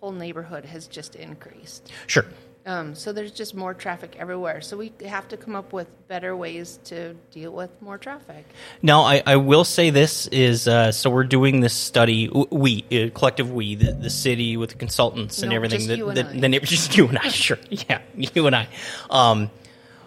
whole 0.00 0.12
neighborhood 0.12 0.64
has 0.64 0.86
just 0.86 1.14
increased. 1.14 1.92
Sure. 2.06 2.24
Um, 2.64 2.94
so 2.94 3.12
there's 3.12 3.32
just 3.32 3.56
more 3.56 3.74
traffic 3.74 4.14
everywhere. 4.18 4.60
So 4.60 4.76
we 4.76 4.92
have 5.04 5.26
to 5.28 5.36
come 5.36 5.56
up 5.56 5.72
with 5.72 5.88
better 6.06 6.36
ways 6.36 6.78
to 6.84 7.14
deal 7.32 7.50
with 7.50 7.70
more 7.82 7.98
traffic. 7.98 8.46
Now, 8.82 9.02
I, 9.02 9.20
I 9.26 9.36
will 9.36 9.64
say 9.64 9.90
this 9.90 10.28
is 10.28 10.68
uh, 10.68 10.92
so 10.92 11.10
we're 11.10 11.24
doing 11.24 11.60
this 11.60 11.74
study. 11.74 12.28
We, 12.28 12.84
uh, 12.92 13.18
collective 13.18 13.50
we, 13.50 13.74
the, 13.74 13.92
the 13.92 14.10
city 14.10 14.56
with 14.56 14.70
the 14.70 14.76
consultants 14.76 15.42
and 15.42 15.50
No, 15.50 15.56
everything. 15.56 15.78
just 15.80 15.88
the, 15.88 15.96
you 15.96 16.08
and 16.08 16.16
the, 16.18 16.28
I. 16.28 16.40
the 16.40 16.48
neighbor, 16.48 16.66
just 16.78 16.96
you 16.96 17.08
and 17.08 17.18
I, 17.18 17.28
sure, 17.28 17.58
yeah, 17.70 18.00
you 18.14 18.46
and 18.46 18.54
I. 18.54 18.68
Um, 19.10 19.50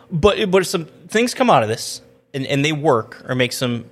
but 0.09 0.49
but 0.49 0.65
some 0.65 0.85
things 0.85 1.33
come 1.33 1.49
out 1.49 1.63
of 1.63 1.67
this, 1.67 2.01
and, 2.33 2.45
and 2.45 2.63
they 2.63 2.71
work 2.71 3.25
or 3.27 3.35
make 3.35 3.51
some. 3.51 3.85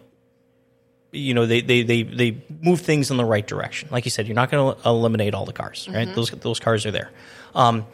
You 1.12 1.36
know, 1.36 1.46
they, 1.46 1.62
they, 1.62 1.84
they, 1.84 2.01
they 2.01 2.43
move 2.62 2.82
things 2.82 3.12
in 3.12 3.17
the 3.17 3.25
right 3.25 3.46
direction. 3.46 3.89
Like 3.91 4.05
you 4.05 4.10
said, 4.10 4.25
you're 4.25 4.34
not 4.34 4.50
going 4.50 4.75
to 4.75 4.89
eliminate 4.89 5.36
all 5.36 5.46
the 5.46 5.53
cars, 5.53 5.88
right? 5.88 6.08
Mm-hmm. 6.08 6.15
Those 6.15 6.32
those 6.32 6.60
cars 6.60 6.88
are 6.88 6.91
there. 6.91 7.12
Um, 7.53 7.86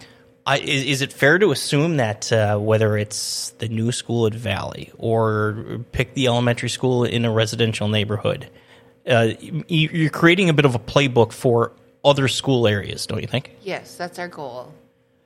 I, 0.50 0.58
is, 0.58 0.84
is 0.86 1.02
it 1.02 1.14
fair 1.14 1.38
to 1.40 1.52
assume 1.52 1.98
that 1.98 2.32
uh, 2.32 2.58
whether 2.58 2.98
it's 2.98 3.52
the 3.60 3.68
new 3.68 3.92
school 3.92 4.26
at 4.28 4.34
Valley 4.34 4.92
or 4.98 5.82
pick 5.92 6.14
the 6.16 6.28
elementary 6.28 6.70
school 6.70 7.04
in 7.04 7.26
a 7.26 7.32
residential 7.32 7.88
neighborhood, 7.88 8.50
uh, 9.08 9.28
you- 9.40 9.90
you're 9.92 10.10
creating 10.10 10.50
a 10.50 10.54
bit 10.54 10.66
of 10.66 10.76
a 10.76 10.80
playbook 10.80 11.32
for 11.34 11.72
other 12.04 12.28
school 12.28 12.68
areas, 12.68 13.06
don't 13.06 13.22
you 13.22 13.28
think? 13.28 13.52
Yes, 13.62 13.96
that's 13.96 14.18
our 14.20 14.28
goal. 14.28 14.74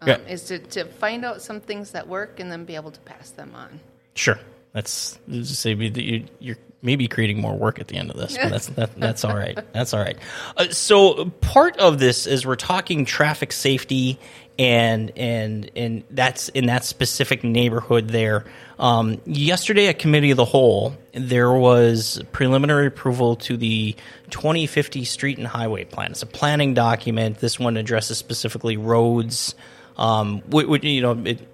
Um, 0.02 0.10
Yeah. 0.10 0.18
Is 0.28 0.44
to, 0.46 0.60
to 0.60 0.86
find 0.86 1.24
out 1.24 1.42
some 1.42 1.60
things 1.62 1.92
that 1.92 2.08
work 2.08 2.40
and 2.40 2.52
then 2.52 2.66
be 2.66 2.76
able 2.76 2.92
to 2.92 3.00
pass 3.02 3.30
them 3.30 3.54
on. 3.56 3.80
Sure. 4.16 4.40
That's 4.74 5.20
say 5.44 5.74
you- 5.74 6.26
you're 6.40 6.58
maybe 6.82 7.08
creating 7.08 7.40
more 7.40 7.56
work 7.56 7.80
at 7.80 7.88
the 7.88 7.96
end 7.96 8.10
of 8.12 8.18
this, 8.18 8.36
but 8.38 8.50
that's 8.50 8.68
that, 8.70 9.00
that's 9.00 9.24
all 9.24 9.36
right. 9.36 9.58
That's 9.74 9.94
all 9.94 10.02
right. 10.02 10.18
Uh, 10.58 10.68
so 10.70 11.26
part 11.40 11.78
of 11.78 11.98
this 12.00 12.28
is 12.28 12.46
we're 12.46 12.56
talking 12.58 13.06
traffic 13.06 13.54
safety 13.54 14.20
and 14.60 15.12
and 15.18 15.72
and 15.76 16.04
that's 16.12 16.50
in 16.50 16.68
that 16.68 16.86
specific 16.86 17.44
neighborhood 17.44 18.10
there. 18.10 18.46
Um, 18.80 19.22
yesterday 19.26 19.88
at 19.88 20.00
committee 20.00 20.32
of 20.32 20.38
the 20.38 20.46
whole, 20.46 20.96
there 21.14 21.52
was 21.52 22.22
preliminary 22.32 22.88
approval 22.88 23.36
to 23.38 23.56
the 23.56 23.96
2050 24.30 25.06
street 25.06 25.38
and 25.38 25.48
highway 25.48 25.86
plan. 25.86 26.12
It's 26.12 26.24
a 26.24 26.28
planning 26.28 26.74
document. 26.74 27.38
This 27.38 27.60
one 27.60 27.78
addresses 27.78 28.18
specifically 28.18 28.78
roads. 28.78 29.56
Um, 29.96 30.42
you 30.52 31.02
know, 31.02 31.22
it, 31.24 31.48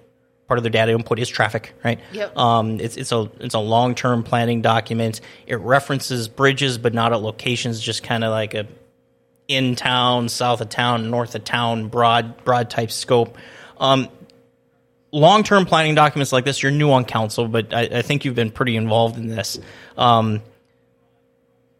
part 0.50 0.58
of 0.58 0.64
their 0.64 0.70
data 0.70 0.90
input 0.90 1.20
is 1.20 1.28
traffic, 1.28 1.74
right? 1.84 2.00
Yep. 2.12 2.36
Um, 2.36 2.80
it's 2.80 2.96
it's 2.96 3.12
a 3.12 3.30
it's 3.38 3.54
a 3.54 3.60
long 3.60 3.94
term 3.94 4.24
planning 4.24 4.62
document. 4.62 5.20
It 5.46 5.60
references 5.60 6.26
bridges, 6.26 6.76
but 6.76 6.92
not 6.92 7.12
at 7.12 7.20
locations, 7.22 7.80
just 7.80 8.02
kind 8.02 8.24
of 8.24 8.32
like 8.32 8.54
a 8.54 8.66
in 9.50 9.74
town, 9.74 10.28
south 10.28 10.60
of 10.60 10.68
town, 10.68 11.10
north 11.10 11.34
of 11.34 11.42
town, 11.44 11.88
broad 11.88 12.44
broad 12.44 12.70
type 12.70 12.92
scope. 12.92 13.36
Um, 13.78 14.08
long 15.10 15.42
term 15.42 15.66
planning 15.66 15.96
documents 15.96 16.32
like 16.32 16.44
this, 16.44 16.62
you're 16.62 16.72
new 16.72 16.90
on 16.92 17.04
council, 17.04 17.48
but 17.48 17.74
I, 17.74 17.82
I 17.82 18.02
think 18.02 18.24
you've 18.24 18.36
been 18.36 18.52
pretty 18.52 18.76
involved 18.76 19.16
in 19.18 19.26
this. 19.26 19.58
Um, 19.96 20.42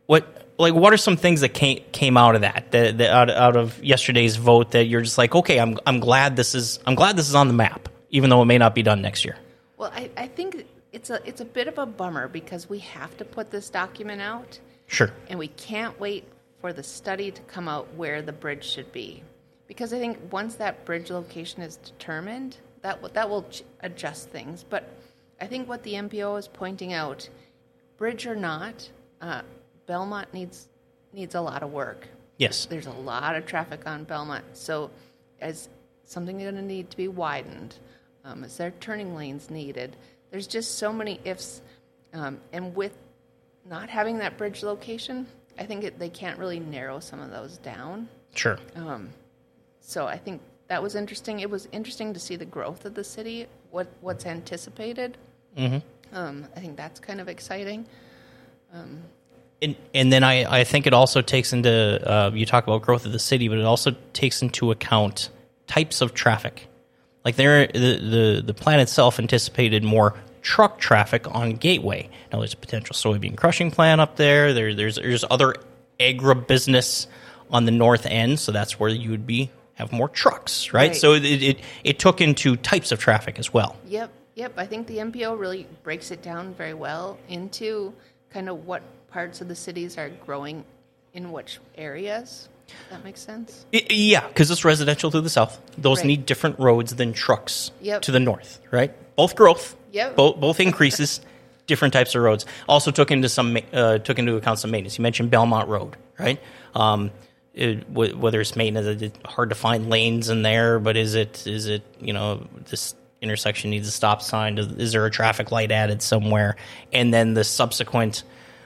what 0.06 0.48
like 0.58 0.74
what 0.74 0.92
are 0.92 0.96
some 0.96 1.16
things 1.16 1.42
that 1.42 1.50
came 1.54 1.84
came 1.92 2.16
out 2.16 2.34
of 2.34 2.40
that, 2.40 2.72
that, 2.72 2.98
that 2.98 3.10
out, 3.10 3.30
out 3.30 3.56
of 3.56 3.82
yesterday's 3.84 4.34
vote 4.36 4.72
that 4.72 4.86
you're 4.86 5.02
just 5.02 5.16
like 5.16 5.34
okay 5.34 5.60
I'm 5.60 5.78
I'm 5.86 6.00
glad 6.00 6.34
this 6.34 6.56
is 6.56 6.80
I'm 6.84 6.96
glad 6.96 7.16
this 7.16 7.28
is 7.28 7.36
on 7.36 7.46
the 7.46 7.54
map 7.54 7.88
even 8.10 8.28
though 8.30 8.42
it 8.42 8.46
may 8.46 8.58
not 8.58 8.74
be 8.74 8.82
done 8.82 9.00
next 9.00 9.24
year. 9.24 9.36
Well, 9.76 9.92
I, 9.94 10.10
I 10.16 10.26
think 10.26 10.66
it's 10.92 11.10
a 11.10 11.20
it's 11.24 11.40
a 11.40 11.44
bit 11.44 11.68
of 11.68 11.78
a 11.78 11.86
bummer 11.86 12.26
because 12.26 12.68
we 12.68 12.80
have 12.80 13.16
to 13.18 13.24
put 13.24 13.52
this 13.52 13.70
document 13.70 14.20
out, 14.20 14.58
Sure. 14.88 15.12
and 15.28 15.38
we 15.38 15.46
can't 15.46 15.98
wait 16.00 16.24
for 16.60 16.72
the 16.72 16.82
study 16.82 17.30
to 17.30 17.42
come 17.42 17.68
out 17.68 17.92
where 17.94 18.22
the 18.22 18.32
bridge 18.32 18.64
should 18.64 18.92
be, 18.92 19.22
because 19.66 19.92
I 19.92 19.98
think 19.98 20.18
once 20.30 20.56
that 20.56 20.84
bridge 20.84 21.10
location 21.10 21.62
is 21.62 21.76
determined, 21.76 22.56
that 22.82 22.96
w- 22.96 23.12
that 23.14 23.28
will 23.28 23.44
ch- 23.44 23.62
adjust 23.80 24.28
things. 24.30 24.64
But 24.68 24.88
I 25.40 25.46
think 25.46 25.68
what 25.68 25.82
the 25.82 25.94
MPO 25.94 26.38
is 26.38 26.48
pointing 26.48 26.92
out, 26.92 27.28
bridge 27.96 28.26
or 28.26 28.36
not, 28.36 28.88
uh, 29.20 29.42
Belmont 29.86 30.32
needs 30.34 30.68
needs 31.12 31.34
a 31.34 31.40
lot 31.40 31.62
of 31.62 31.72
work. 31.72 32.06
Yes. 32.36 32.66
There's 32.66 32.86
a 32.86 32.92
lot 32.92 33.34
of 33.36 33.44
traffic 33.46 33.86
on 33.86 34.04
Belmont, 34.04 34.44
so 34.52 34.90
as 35.40 35.68
something 36.04 36.38
going 36.38 36.54
to 36.54 36.62
need 36.62 36.90
to 36.90 36.96
be 36.96 37.08
widened, 37.08 37.74
um, 38.24 38.44
is 38.44 38.56
there 38.56 38.72
turning 38.80 39.14
lanes 39.14 39.50
needed? 39.50 39.96
There's 40.30 40.46
just 40.46 40.78
so 40.78 40.92
many 40.92 41.20
ifs, 41.24 41.60
um, 42.12 42.38
and 42.52 42.74
with 42.74 42.96
not 43.68 43.88
having 43.88 44.18
that 44.18 44.38
bridge 44.38 44.62
location, 44.62 45.26
I 45.60 45.64
think 45.64 45.84
it, 45.84 45.98
they 45.98 46.08
can't 46.08 46.38
really 46.38 46.58
narrow 46.58 46.98
some 47.00 47.20
of 47.20 47.30
those 47.30 47.58
down. 47.58 48.08
Sure. 48.34 48.58
So 49.80 50.06
I 50.06 50.16
think 50.16 50.40
that 50.68 50.82
was 50.82 50.94
interesting. 50.94 51.40
It 51.40 51.50
was 51.50 51.68
interesting 51.70 52.14
to 52.14 52.20
see 52.20 52.36
the 52.36 52.44
growth 52.46 52.84
of 52.84 52.94
the 52.94 53.04
city, 53.04 53.46
what 53.70 53.88
what's 54.00 54.24
anticipated. 54.24 55.18
Mm-hmm. 55.56 56.16
Um, 56.16 56.46
I 56.56 56.60
think 56.60 56.76
that's 56.76 56.98
kind 56.98 57.20
of 57.20 57.28
exciting. 57.28 57.86
And, 59.62 59.76
and 59.94 60.12
then 60.12 60.24
I, 60.24 60.60
I 60.60 60.64
think 60.64 60.86
it 60.86 60.94
also 60.94 61.22
takes 61.22 61.52
into 61.52 62.00
uh, 62.10 62.30
you 62.32 62.46
talk 62.46 62.64
about 62.64 62.82
growth 62.82 63.04
of 63.04 63.12
the 63.12 63.18
city, 63.18 63.48
but 63.48 63.58
it 63.58 63.64
also 63.64 63.94
takes 64.12 64.42
into 64.42 64.70
account 64.70 65.28
types 65.66 66.00
of 66.00 66.14
traffic. 66.14 66.66
Like 67.24 67.36
there, 67.36 67.66
the, 67.66 67.98
the 67.98 68.42
the 68.46 68.54
plan 68.54 68.80
itself 68.80 69.18
anticipated 69.18 69.84
more 69.84 70.14
truck 70.42 70.78
traffic 70.78 71.26
on 71.34 71.52
Gateway. 71.54 72.08
Now 72.32 72.38
there's 72.38 72.54
a 72.54 72.56
potential 72.56 72.94
soybean 72.94 73.36
crushing 73.36 73.70
plant 73.70 74.00
up 74.00 74.16
there. 74.16 74.52
There 74.52 74.74
there's 74.74 74.96
there's 74.96 75.24
other 75.30 75.54
agribusiness 75.98 77.06
on 77.50 77.64
the 77.64 77.70
north 77.70 78.06
end, 78.06 78.38
so 78.38 78.52
that's 78.52 78.78
where 78.78 78.90
you 78.90 79.10
would 79.10 79.26
be 79.26 79.50
have 79.74 79.92
more 79.92 80.08
trucks, 80.08 80.72
right? 80.72 80.88
Right. 80.88 80.96
So 80.96 81.14
it, 81.14 81.24
it 81.24 81.60
it 81.84 81.98
took 81.98 82.20
into 82.20 82.56
types 82.56 82.92
of 82.92 82.98
traffic 82.98 83.38
as 83.38 83.52
well. 83.52 83.76
Yep, 83.86 84.10
yep. 84.34 84.52
I 84.56 84.66
think 84.66 84.86
the 84.86 84.98
MPO 84.98 85.38
really 85.38 85.66
breaks 85.82 86.10
it 86.10 86.22
down 86.22 86.54
very 86.54 86.74
well 86.74 87.18
into 87.28 87.94
kind 88.30 88.48
of 88.48 88.66
what 88.66 88.82
parts 89.10 89.40
of 89.40 89.48
the 89.48 89.56
cities 89.56 89.96
are 89.98 90.10
growing 90.26 90.64
in 91.14 91.32
which 91.32 91.58
areas. 91.76 92.48
That 92.90 93.02
makes 93.02 93.20
sense. 93.20 93.66
I- 93.74 93.86
yeah, 93.90 94.28
because 94.28 94.48
it's 94.50 94.64
residential 94.64 95.10
to 95.10 95.20
the 95.20 95.30
south. 95.30 95.60
Those 95.76 95.98
Right. 95.98 96.06
need 96.06 96.26
different 96.26 96.60
roads 96.60 96.94
than 96.94 97.12
trucks 97.12 97.72
Yep. 97.80 98.02
to 98.02 98.12
the 98.12 98.20
north, 98.20 98.60
right? 98.70 98.92
Both 99.16 99.34
growth, 99.34 99.74
Yep. 99.92 100.16
both 100.16 100.36
both 100.40 100.60
increases, 100.60 101.20
different 101.66 101.94
types 101.94 102.14
of 102.14 102.22
roads. 102.22 102.46
Also 102.68 102.90
took 102.90 103.10
into 103.10 103.28
some 103.28 103.58
uh, 103.72 103.98
took 103.98 104.18
into 104.18 104.36
account 104.36 104.58
some 104.58 104.70
maintenance. 104.70 104.98
You 104.98 105.02
mentioned 105.02 105.30
Belmont 105.30 105.68
Road, 105.68 105.96
right? 106.18 106.40
Um, 106.74 107.10
it, 107.52 107.92
w- 107.92 108.16
whether 108.16 108.40
it's 108.40 108.54
maintenance, 108.56 109.02
it's 109.02 109.18
hard 109.24 109.50
to 109.50 109.56
find 109.56 109.90
lanes 109.90 110.28
in 110.28 110.42
there, 110.42 110.78
but 110.78 110.96
is 110.96 111.14
it 111.14 111.46
is 111.46 111.66
it 111.66 111.82
you 112.00 112.12
know 112.12 112.46
this 112.68 112.94
intersection 113.20 113.70
needs 113.70 113.88
a 113.88 113.90
stop 113.90 114.22
sign? 114.22 114.58
Is 114.58 114.92
there 114.92 115.04
a 115.04 115.10
traffic 115.10 115.50
light 115.50 115.70
added 115.72 116.02
somewhere? 116.02 116.56
And 116.92 117.12
then 117.12 117.34
the 117.34 117.44
subsequent 117.44 118.22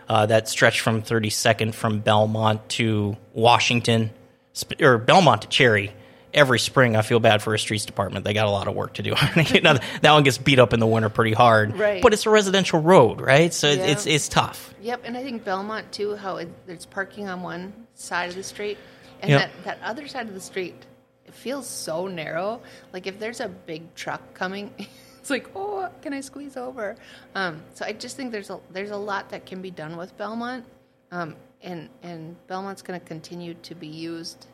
uh, 0.08 0.26
that 0.26 0.48
stretch 0.48 0.80
from 0.80 1.02
32nd 1.02 1.74
from 1.74 2.00
Belmont 2.00 2.68
to 2.70 3.16
Washington 3.32 4.10
or 4.80 4.98
Belmont 4.98 5.42
to 5.42 5.48
Cherry. 5.48 5.92
Every 6.34 6.58
spring, 6.58 6.96
I 6.96 7.02
feel 7.02 7.20
bad 7.20 7.42
for 7.42 7.54
a 7.54 7.58
streets 7.58 7.84
department. 7.86 8.24
They 8.24 8.34
got 8.34 8.46
a 8.46 8.50
lot 8.50 8.66
of 8.68 8.74
work 8.74 8.94
to 8.94 9.02
do. 9.02 9.14
You 9.36 9.60
know, 9.60 9.78
that 10.02 10.12
one 10.12 10.22
gets 10.24 10.36
beat 10.38 10.58
up 10.58 10.72
in 10.72 10.80
the 10.80 10.86
winter 10.86 11.08
pretty 11.08 11.32
hard, 11.32 11.78
Right. 11.78 12.02
but 12.02 12.12
it's 12.12 12.26
a 12.26 12.30
residential 12.30 12.80
road, 12.80 13.20
right? 13.20 13.52
So 13.54 13.70
Yeah. 13.70 13.84
it's 13.86 14.06
it's 14.06 14.28
tough. 14.28 14.74
Yep, 14.82 15.02
and 15.04 15.16
I 15.16 15.22
think 15.22 15.44
Belmont 15.44 15.92
too. 15.92 16.16
How 16.16 16.36
it, 16.38 16.48
there's 16.66 16.86
parking 16.86 17.28
on 17.28 17.42
one 17.42 17.72
side 17.94 18.28
of 18.30 18.34
the 18.34 18.42
street, 18.42 18.78
and 19.22 19.30
Yep. 19.30 19.40
that 19.40 19.64
that 19.64 19.78
other 19.88 20.08
side 20.08 20.26
of 20.28 20.34
the 20.34 20.40
street, 20.40 20.74
it 21.26 21.34
feels 21.34 21.66
so 21.68 22.06
narrow. 22.08 22.60
Like 22.92 23.06
if 23.06 23.18
there's 23.20 23.40
a 23.40 23.48
big 23.48 23.94
truck 23.94 24.34
coming, 24.34 24.72
it's 25.20 25.30
like, 25.30 25.48
oh, 25.54 25.88
can 26.02 26.12
I 26.12 26.20
squeeze 26.20 26.56
over? 26.56 26.96
Um, 27.34 27.62
so 27.74 27.84
I 27.86 27.92
just 27.92 28.16
think 28.16 28.32
there's 28.32 28.50
a 28.50 28.58
there's 28.70 28.90
a 28.90 28.96
lot 28.96 29.30
that 29.30 29.46
can 29.46 29.62
be 29.62 29.70
done 29.70 29.96
with 29.96 30.16
Belmont, 30.18 30.64
um, 31.12 31.36
and 31.62 31.88
and 32.02 32.36
Belmont's 32.48 32.82
going 32.82 32.98
to 33.00 33.06
continue 33.06 33.54
to 33.62 33.74
be 33.74 33.86
used, 33.88 34.46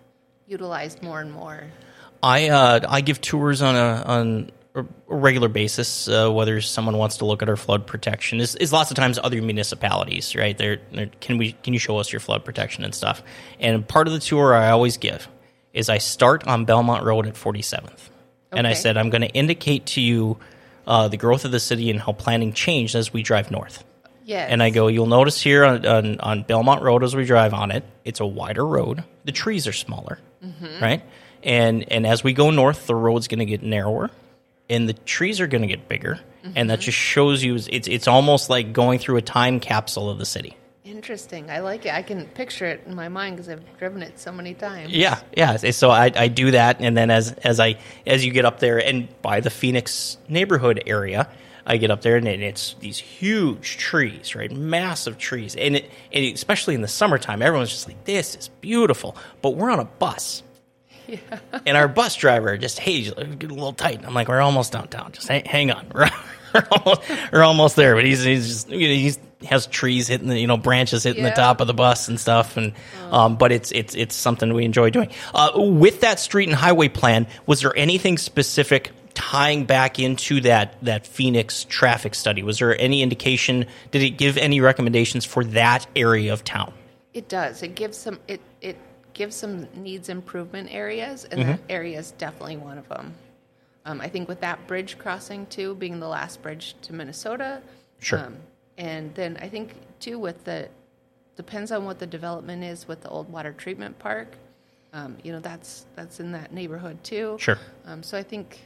utilized 0.50 1.02
more 1.02 1.21
and 1.21 1.33
more. 1.33 1.64
I 2.23 2.49
uh, 2.49 2.80
I 2.88 3.00
give 3.00 3.21
tours 3.21 3.62
on 3.62 3.76
a 3.76 4.02
on 4.04 4.50
a 4.75 4.85
regular 5.07 5.49
basis. 5.49 6.09
Uh, 6.09 6.30
whether 6.30 6.61
someone 6.61 6.99
wants 6.99 7.19
to 7.19 7.25
look 7.25 7.42
at 7.42 7.49
our 7.49 7.57
flood 7.57 7.87
protection 7.87 8.40
is, 8.40 8.57
is 8.57 8.73
lots 8.73 8.90
of 8.90 8.97
times 8.97 9.19
other 9.23 9.40
municipalities, 9.40 10.37
right? 10.37 10.57
They're, 10.57 10.80
they're, 10.92 11.11
can 11.21 11.38
we 11.38 11.52
can 11.52 11.73
you 11.73 11.78
show 11.78 11.99
us 11.99 12.12
your 12.12 12.21
flood 12.21 12.45
protection 12.45 12.85
and 12.85 12.95
stuff? 12.95 13.23
And 13.59 13.87
part 13.87 14.07
of 14.07 14.12
the 14.12 14.21
tour 14.21 14.54
I 14.54 14.71
always 14.71 14.97
give 14.97 15.28
is 15.73 15.88
I 15.88 15.99
start 15.99 16.47
on 16.47 16.64
Belmont 16.64 17.04
Road 17.04 17.26
at 17.26 17.35
47th, 17.35 18.11
and 18.50 18.66
I 18.66 18.75
said 18.75 18.97
I'm 18.97 19.09
going 19.09 19.23
to 19.23 19.28
indicate 19.28 19.87
to 19.87 20.00
you 20.00 20.38
uh, 20.87 21.07
the 21.09 21.16
growth 21.16 21.45
of 21.45 21.52
the 21.52 21.61
city 21.61 21.90
and 21.90 22.00
how 22.00 22.12
planning 22.12 22.52
changed 22.52 22.97
as 22.97 23.12
we 23.12 23.23
drive 23.23 23.50
north. 23.50 23.85
Yes. 24.25 24.50
And 24.50 24.62
I 24.62 24.71
go, 24.71 24.88
you'll 24.88 25.07
notice 25.07 25.40
here 25.40 25.64
on, 25.64 25.85
on, 25.87 26.21
on 26.21 26.42
Belmont 26.42 26.83
Road 26.83 27.02
as 27.02 27.16
we 27.16 27.25
drive 27.25 27.52
on 27.52 27.71
it, 27.71 27.85
it's 28.04 28.21
a 28.21 28.26
wider 28.26 28.64
road. 28.64 29.02
The 29.25 29.33
trees 29.33 29.66
are 29.66 29.73
smaller, 29.73 30.21
Mm-hmm. 30.44 30.82
right? 30.82 31.02
And 31.42 31.90
and 31.90 32.06
as 32.06 32.25
we 32.25 32.32
go 32.32 32.50
north, 32.50 32.87
the 32.87 32.94
road's 32.94 33.28
going 33.28 33.40
to 33.40 33.47
get 33.47 33.62
narrower, 33.62 34.11
and 34.68 34.88
the 34.88 34.92
trees 34.92 35.40
are 35.40 35.47
going 35.47 35.62
to 35.62 35.68
get 35.68 35.88
bigger, 35.88 36.20
mm-hmm. 36.44 36.52
and 36.56 36.70
that 36.70 36.80
just 36.80 36.99
shows 36.99 37.42
you 37.42 37.56
it's 37.56 37.88
it's 37.88 38.09
almost 38.09 38.50
like 38.50 38.73
going 38.73 38.99
through 38.99 39.16
a 39.16 39.23
time 39.23 39.61
capsule 39.61 40.11
of 40.11 40.18
the 40.18 40.26
city. 40.26 40.56
Interesting. 40.85 41.50
I 41.50 41.61
like 41.61 41.87
it. 41.87 41.94
I 41.94 42.02
can 42.02 42.26
picture 42.26 42.66
it 42.66 42.82
in 42.87 42.94
my 42.94 43.09
mind 43.09 43.37
because 43.37 43.49
I've 43.49 43.78
driven 43.78 44.02
it 44.02 44.18
so 44.18 44.32
many 44.32 44.54
times. 44.54 44.92
Yeah, 44.92 45.20
yeah. 45.37 45.56
So 45.56 45.90
I, 45.90 46.11
I 46.14 46.28
do 46.28 46.50
that, 46.50 46.80
and 46.80 46.97
then 46.97 47.11
as 47.11 47.32
as 47.32 47.61
I 47.61 47.78
as 48.06 48.25
you 48.25 48.32
get 48.32 48.44
up 48.44 48.61
there 48.61 48.78
and 48.78 49.09
by 49.23 49.40
the 49.40 49.50
Phoenix 49.50 50.18
neighborhood 50.28 50.82
area, 50.87 51.28
I 51.67 51.76
get 51.76 51.90
up 51.90 52.02
there 52.02 52.17
and 52.17 52.26
it's 52.26 52.75
these 52.81 52.99
huge 52.99 53.76
trees, 53.76 54.35
right? 54.35 54.50
Massive 54.50 55.19
trees, 55.19 55.57
and 55.57 55.76
it 55.76 55.90
and 56.12 56.25
especially 56.35 56.75
in 56.75 56.83
the 56.83 56.88
summertime, 56.88 57.43
everyone's 57.43 57.71
just 57.71 57.87
like, 57.88 58.05
"This 58.05 58.35
is 58.35 58.49
beautiful," 58.61 59.17
but 59.43 59.50
we're 59.57 59.71
on 59.71 59.81
a 59.81 59.85
bus. 59.85 60.43
Yeah. 61.07 61.19
And 61.67 61.76
our 61.76 61.88
bus 61.88 62.14
driver 62.14 62.57
just, 62.57 62.79
hey, 62.79 62.93
you 62.93 63.12
get 63.12 63.50
a 63.50 63.55
little 63.55 63.73
tight. 63.73 63.97
And 63.97 64.07
I'm 64.07 64.14
like, 64.14 64.29
we're 64.29 64.40
almost 64.40 64.71
downtown. 64.71 65.11
Just 65.11 65.26
hang, 65.26 65.45
hang 65.45 65.73
on. 65.73 65.87
We're, 65.93 66.09
we're, 66.55 66.67
almost, 66.71 67.02
we're 67.33 67.43
almost 67.43 67.75
there. 67.75 67.97
But 67.97 68.05
he's, 68.05 68.23
he's 68.23 68.47
just, 68.47 68.69
you 68.69 68.87
know, 68.88 68.95
he's 68.95 69.19
has 69.45 69.67
trees 69.67 70.07
hitting 70.07 70.29
the 70.29 70.38
you 70.38 70.47
know 70.47 70.59
branches 70.59 71.02
hitting 71.02 71.25
Yeah. 71.25 71.31
the 71.31 71.37
top 71.37 71.61
of 71.62 71.67
the 71.67 71.73
bus 71.75 72.09
and 72.09 72.21
stuff, 72.21 72.57
and 72.59 72.75
um, 73.11 73.37
but 73.37 73.52
it's 73.52 73.73
it's 73.73 73.95
it's 73.95 74.14
something 74.14 74.52
we 74.52 74.64
enjoy 74.67 74.90
doing. 74.90 75.11
Uh, 75.35 75.50
with 75.57 76.02
that 76.02 76.21
street 76.21 76.49
and 76.49 76.57
highway 76.57 76.88
plan, 76.88 77.26
was 77.47 77.62
there 77.62 77.75
anything 77.75 78.19
specific 78.19 78.90
tying 79.14 79.64
back 79.64 79.99
into 79.99 80.40
that 80.43 80.76
that 80.83 81.07
Phoenix 81.07 81.64
traffic 81.69 82.14
study? 82.14 82.43
Was 82.43 82.59
there 82.59 82.79
any 82.81 83.02
indication? 83.02 83.67
Did 83.90 84.02
it 84.02 84.11
give 84.11 84.37
any 84.37 84.61
recommendations 84.61 85.25
for 85.25 85.45
that 85.45 85.87
area 85.97 86.33
of 86.33 86.45
town? 86.45 86.73
It 87.14 87.29
does. 87.29 87.62
It 87.62 87.75
gives 87.75 87.97
some. 87.97 88.19
It 88.29 88.40
it 88.61 88.76
gives 89.12 89.35
some 89.37 89.67
needs 89.75 90.09
improvement 90.09 90.73
areas, 90.73 91.25
and 91.25 91.40
Mm-hmm. 91.40 91.50
that 91.50 91.61
area 91.69 91.99
is 91.99 92.12
definitely 92.12 92.57
one 92.57 92.79
of 92.79 92.88
them. 92.88 93.14
Um, 93.85 94.00
I 94.00 94.09
think 94.09 94.29
with 94.29 94.40
that 94.43 94.67
bridge 94.67 94.99
crossing 94.99 95.47
too, 95.47 95.75
being 95.75 96.00
the 96.00 96.09
last 96.09 96.43
bridge 96.43 96.75
to 96.83 96.93
Minnesota. 96.93 97.62
Sure. 97.99 98.21
Um, 98.21 98.37
and 98.79 99.14
then 99.14 99.37
I 99.43 99.49
think 99.49 99.75
too 99.99 100.19
with 100.19 100.45
the 100.45 100.69
depends 101.37 101.73
on 101.73 101.85
what 101.87 101.99
the 101.99 102.07
development 102.07 102.62
is 102.62 102.87
with 102.87 103.00
the 103.00 103.09
old 103.09 103.31
water 103.31 103.52
treatment 103.52 103.99
park. 103.99 104.37
Um, 104.93 105.17
you 105.23 105.33
know 105.33 105.40
that's 105.40 105.87
that's 105.97 106.21
in 106.21 106.33
that 106.33 106.52
neighborhood 106.52 107.02
too. 107.02 107.37
Sure. 107.40 107.59
Um, 107.87 108.02
so 108.02 108.17
I 108.19 108.23
think 108.23 108.61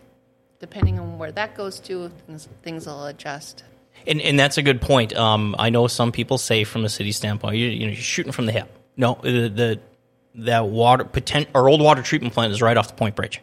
depending 0.64 0.99
on 0.99 1.18
where 1.18 1.30
that 1.30 1.54
goes 1.54 1.78
to, 1.78 2.09
things, 2.26 2.49
things 2.62 2.87
will 2.87 3.04
adjust. 3.04 3.64
And 4.06 4.18
and 4.23 4.40
that's 4.40 4.56
a 4.56 4.62
good 4.62 4.80
point. 4.80 5.14
Um, 5.14 5.54
I 5.59 5.68
know 5.68 5.88
some 5.88 6.11
people 6.11 6.38
say 6.38 6.64
from 6.64 6.87
a 6.87 6.88
city 6.88 7.12
standpoint, 7.12 7.56
you, 7.56 7.66
you 7.66 7.87
know, 7.87 7.92
you're 7.92 7.97
shooting 7.97 8.33
from 8.33 8.47
the 8.47 8.52
hip. 8.52 8.68
No, 8.97 9.18
the, 9.23 9.49
the 9.49 9.80
that 10.37 10.66
water 10.66 11.04
potent, 11.04 11.49
our 11.54 11.68
old 11.68 11.83
water 11.83 12.00
treatment 12.00 12.33
plant 12.33 12.52
is 12.52 12.62
right 12.62 12.76
off 12.76 12.88
the 12.88 12.94
Point 12.94 13.14
Bridge, 13.14 13.42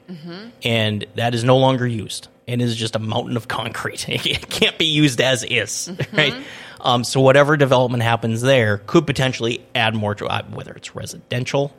and 0.63 1.05
that 1.15 1.35
is 1.35 1.43
no 1.43 1.57
longer 1.57 1.85
used 1.85 2.27
and 2.47 2.59
is 2.59 2.75
just 2.75 2.95
a 2.95 2.99
mountain 2.99 3.37
of 3.37 3.47
concrete. 3.47 4.07
It 4.09 4.49
can't 4.49 4.77
be 4.79 4.85
used 4.85 5.21
as 5.21 5.43
is, 5.43 5.91
right? 6.11 6.33
Um, 6.81 7.03
so 7.03 7.21
whatever 7.21 7.55
development 7.55 8.01
happens 8.01 8.41
there 8.41 8.79
could 8.87 9.05
potentially 9.05 9.63
add 9.75 9.93
more 9.93 10.15
to 10.15 10.25
uh, 10.25 10.41
whether 10.51 10.73
it's 10.73 10.95
residential, 10.95 11.71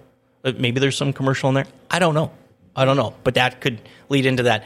uh, 0.45 0.53
maybe 0.57 0.79
there's 0.79 0.97
some 0.97 1.13
commercial 1.13 1.49
in 1.49 1.57
there. 1.57 1.67
I 1.91 1.99
don't 1.99 2.15
know. 2.15 2.31
I 2.75 2.85
don't 2.85 2.97
know, 2.97 3.15
but 3.25 3.35
that 3.35 3.61
could 3.61 3.81
lead 4.09 4.25
into 4.25 4.45
that. 4.45 4.65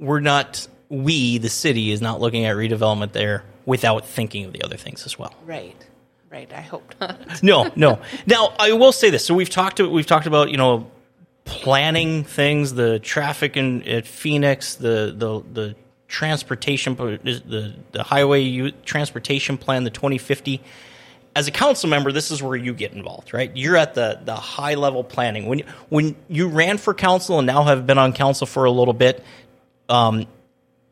We're 0.00 0.20
not. 0.20 0.66
We, 0.88 1.38
the 1.38 1.48
city, 1.48 1.92
is 1.92 2.00
not 2.00 2.20
looking 2.20 2.46
at 2.46 2.56
redevelopment 2.56 3.12
there 3.12 3.44
without 3.64 4.06
thinking 4.06 4.46
of 4.46 4.52
the 4.52 4.62
other 4.64 4.76
things 4.76 5.06
as 5.06 5.16
well. 5.16 5.32
Right. 5.46 5.76
Right. 6.28 6.52
I 6.52 6.60
hope 6.60 6.94
not. 7.00 7.20
No, 7.42 7.70
no. 7.76 8.00
Now 8.26 8.52
I 8.58 8.72
will 8.72 8.92
say 8.92 9.10
this. 9.10 9.24
So 9.24 9.34
we've 9.34 9.50
talked 9.50 9.76
to, 9.76 9.88
we've 9.88 10.06
talked 10.06 10.26
about 10.26 10.50
you 10.50 10.56
know 10.56 10.90
planning 11.44 12.24
things, 12.24 12.74
the 12.74 12.98
traffic 12.98 13.56
in 13.56 13.82
at 13.84 14.06
Phoenix, 14.06 14.74
the 14.76 15.14
the 15.16 15.42
the 15.52 15.76
transportation, 16.08 16.94
the 16.96 17.74
the 17.92 18.02
highway 18.02 18.70
transportation 18.84 19.58
plan, 19.58 19.84
the 19.84 19.90
2050. 19.90 20.60
As 21.36 21.46
a 21.46 21.52
council 21.52 21.88
member, 21.88 22.10
this 22.10 22.32
is 22.32 22.42
where 22.42 22.56
you 22.56 22.74
get 22.74 22.92
involved, 22.92 23.32
right? 23.32 23.56
You're 23.56 23.76
at 23.76 23.94
the 23.94 24.20
the 24.24 24.34
high 24.34 24.74
level 24.74 25.04
planning. 25.04 25.46
When 25.46 25.62
when 25.88 26.16
you 26.28 26.48
ran 26.48 26.78
for 26.78 26.94
council 26.94 27.38
and 27.38 27.46
now 27.46 27.64
have 27.64 27.86
been 27.86 27.98
on 27.98 28.12
council 28.12 28.46
for 28.46 28.64
a 28.64 28.70
little 28.70 28.94
bit, 28.94 29.24
um, 29.90 30.26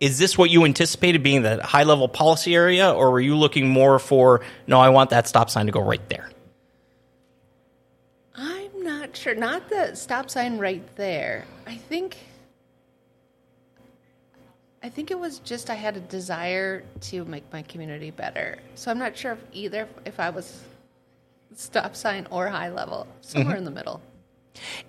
is 0.00 0.18
this 0.18 0.38
what 0.38 0.50
you 0.50 0.64
anticipated 0.64 1.22
being 1.22 1.42
the 1.42 1.62
high 1.62 1.82
level 1.82 2.08
policy 2.08 2.54
area, 2.54 2.90
or 2.90 3.10
were 3.10 3.20
you 3.20 3.36
looking 3.36 3.68
more 3.68 3.98
for 3.98 4.42
no? 4.66 4.80
I 4.80 4.90
want 4.90 5.10
that 5.10 5.26
stop 5.26 5.50
sign 5.50 5.66
to 5.66 5.72
go 5.72 5.80
right 5.80 6.06
there. 6.08 6.30
I'm 8.34 8.82
not 8.82 9.16
sure. 9.16 9.34
Not 9.34 9.68
the 9.68 9.94
stop 9.94 10.30
sign 10.30 10.58
right 10.58 10.84
there. 10.96 11.46
I 11.66 11.76
think. 11.76 12.16
I 14.80 14.88
think 14.88 15.10
it 15.10 15.18
was 15.18 15.40
just 15.40 15.70
I 15.70 15.74
had 15.74 15.96
a 15.96 16.00
desire 16.00 16.84
to 17.00 17.24
make 17.24 17.52
my 17.52 17.62
community 17.62 18.12
better. 18.12 18.58
So 18.76 18.92
I'm 18.92 18.98
not 18.98 19.16
sure 19.16 19.32
if 19.32 19.40
either 19.52 19.88
if 20.04 20.20
I 20.20 20.30
was 20.30 20.62
stop 21.56 21.96
sign 21.96 22.28
or 22.30 22.48
high 22.48 22.70
level, 22.70 23.08
somewhere 23.20 23.56
in 23.56 23.64
the 23.64 23.72
middle. 23.72 24.00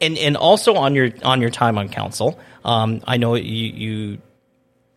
And 0.01 0.17
and 0.17 0.37
also 0.37 0.75
on 0.75 0.95
your 0.95 1.11
on 1.23 1.41
your 1.41 1.49
time 1.49 1.77
on 1.77 1.89
council, 1.89 2.39
um, 2.63 3.01
I 3.05 3.17
know 3.17 3.35
you, 3.35 3.43
you 3.43 4.17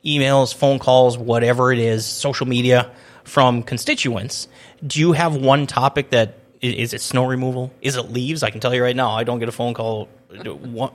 emails, 0.05 0.55
phone 0.55 0.79
calls, 0.79 1.17
whatever 1.17 1.73
it 1.73 1.79
is, 1.79 2.07
social 2.07 2.47
media 2.47 2.91
from 3.25 3.63
constituents. 3.63 4.49
Do 4.87 5.01
you 5.01 5.13
have 5.13 5.37
one 5.37 5.67
topic 5.67 6.11
that 6.11 6.39
is, 6.61 6.93
it 6.93 7.01
snow 7.01 7.27
removal? 7.27 7.73
Is 7.81 7.97
it 7.97 8.11
leaves? 8.11 8.43
I 8.43 8.51
can 8.51 8.61
tell 8.61 8.75
you 8.75 8.83
right 8.83 8.97
now, 8.97 9.11
I 9.11 9.25
don't 9.25 9.39
get 9.39 9.49
a 9.49 9.53
phone 9.53 9.75
call. 9.75 10.09
One, 10.45 10.93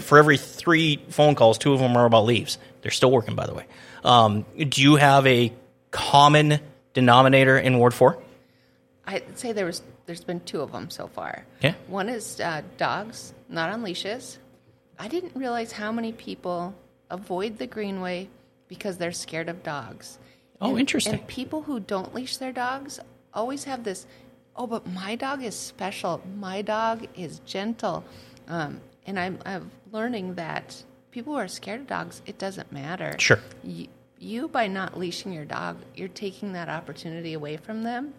for 0.00 0.18
every 0.18 0.36
three 0.36 1.02
phone 1.10 1.34
calls, 1.34 1.58
two 1.58 1.72
of 1.72 1.80
them 1.80 1.96
are 1.96 2.04
about 2.04 2.24
leaves. 2.24 2.58
They're 2.82 2.90
still 2.90 3.10
working, 3.10 3.34
by 3.34 3.46
the 3.46 3.54
way. 3.54 3.64
Um, 4.04 4.44
do 4.56 4.82
you 4.82 4.96
have 4.96 5.26
a 5.26 5.52
common 5.90 6.60
denominator 6.94 7.58
in 7.58 7.78
Ward 7.78 7.94
Four? 7.94 8.18
I'd 9.06 9.38
say 9.38 9.52
there 9.52 9.66
was 9.66 9.82
there's 10.08 10.24
been 10.24 10.40
two 10.40 10.62
of 10.62 10.72
them 10.72 10.88
so 10.88 11.06
far. 11.06 11.44
Yeah. 11.60 11.74
One 11.86 12.08
is 12.08 12.40
uh, 12.40 12.62
dogs 12.78 13.34
not 13.50 13.68
on 13.70 13.82
leashes. 13.82 14.38
I 14.98 15.06
didn't 15.06 15.36
realize 15.36 15.70
how 15.72 15.92
many 15.92 16.12
people 16.12 16.74
avoid 17.10 17.58
the 17.58 17.66
greenway 17.66 18.30
because 18.68 18.96
they're 18.96 19.12
scared 19.12 19.50
of 19.50 19.62
dogs. 19.62 20.18
Oh, 20.62 20.70
And- 20.70 20.80
interesting. 20.80 21.12
And 21.12 21.26
people 21.26 21.60
who 21.62 21.78
don't 21.78 22.14
leash 22.14 22.38
their 22.38 22.52
dogs 22.52 22.98
always 23.34 23.64
have 23.64 23.84
this. 23.84 24.06
Oh, 24.56 24.66
but 24.66 24.86
my 24.86 25.14
dog 25.14 25.44
is 25.44 25.54
special. 25.54 26.22
My 26.38 26.62
dog 26.62 27.06
is 27.14 27.40
gentle. 27.40 28.02
Um, 28.48 28.80
and 29.06 29.20
I'm, 29.20 29.38
I'm 29.44 29.70
learning 29.92 30.36
that 30.36 30.82
people 31.10 31.34
who 31.34 31.38
are 31.38 31.48
scared 31.48 31.82
of 31.82 31.86
dogs, 31.86 32.22
it 32.24 32.38
doesn't 32.38 32.72
matter. 32.72 33.14
Sure. 33.18 33.40
You, 33.62 33.88
you, 34.18 34.48
by 34.48 34.68
not 34.68 34.98
leashing 34.98 35.32
your 35.34 35.44
dog, 35.44 35.76
you're 35.94 36.08
taking 36.08 36.54
that 36.54 36.70
opportunity 36.70 37.34
away 37.34 37.58
from 37.58 37.82
them. 37.82 38.14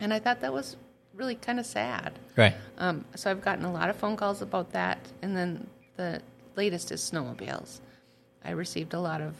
And 0.00 0.12
I 0.12 0.18
thought 0.18 0.42
that 0.42 0.52
was 0.52 0.76
really 1.18 1.34
kind 1.34 1.58
of 1.60 1.66
sad. 1.66 2.18
Right. 2.36 2.54
Um, 2.78 3.04
so 3.16 3.30
I've 3.30 3.42
gotten 3.42 3.64
a 3.64 3.72
lot 3.72 3.90
of 3.90 3.96
phone 3.96 4.16
calls 4.16 4.40
about 4.40 4.72
that. 4.72 4.98
And 5.20 5.36
then 5.36 5.66
the 5.96 6.22
latest 6.56 6.92
is 6.92 7.00
snowmobiles. 7.00 7.80
I 8.44 8.52
received 8.52 8.94
a 8.94 9.00
lot 9.00 9.20
of 9.20 9.34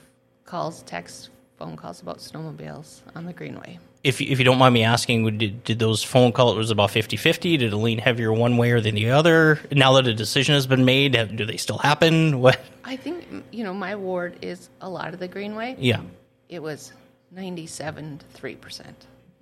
calls, 0.44 0.82
texts, 0.82 1.30
phone 1.56 1.76
calls 1.76 2.02
about 2.02 2.18
snowmobiles 2.18 3.00
on 3.14 3.24
the 3.26 3.32
Greenway. 3.32 3.78
if 4.04 4.20
you, 4.20 4.26
if 4.30 4.38
you 4.38 4.44
don't 4.44 4.58
mind 4.58 4.74
me 4.74 4.82
asking, 4.84 5.38
did, 5.38 5.64
did 5.64 5.78
those 5.78 6.02
phone 6.02 6.32
calls 6.32 6.54
it 6.54 6.58
was 6.58 6.70
about 6.70 6.90
50-50? 6.90 7.58
Did 7.58 7.72
it 7.72 7.76
lean 7.76 7.98
heavier 7.98 8.32
one 8.32 8.56
way 8.56 8.72
or 8.72 8.80
than 8.80 8.94
the 8.96 9.10
other? 9.10 9.60
Now 9.72 9.94
that 9.94 10.06
a 10.06 10.14
decision 10.14 10.54
has 10.54 10.66
been 10.66 10.84
made, 10.84 11.14
have- 11.14 11.34
do 11.36 11.44
they 11.46 11.56
still 11.56 11.78
happen? 11.78 12.40
What? 12.40 12.60
I 12.84 12.96
think, 12.96 13.24
you 13.52 13.64
know, 13.64 13.74
my 13.74 13.94
ward 13.96 14.38
is 14.42 14.70
a 14.80 14.88
lot 14.88 15.12
of 15.14 15.20
the 15.20 15.28
Greenway. 15.28 15.76
Yeah. 15.78 16.00
It 16.48 16.62
was 16.62 16.92
97 17.32 18.18
to 18.18 18.40
3%. 18.40 18.92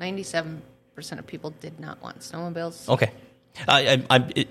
97% 0.00 0.58
of 0.96 1.26
people 1.26 1.50
did 1.60 1.78
not 1.80 2.02
want 2.02 2.20
snowmobiles. 2.20 2.88
Okay. 2.88 3.10
I, 3.68 4.04
I, 4.10 4.16
I, 4.16 4.46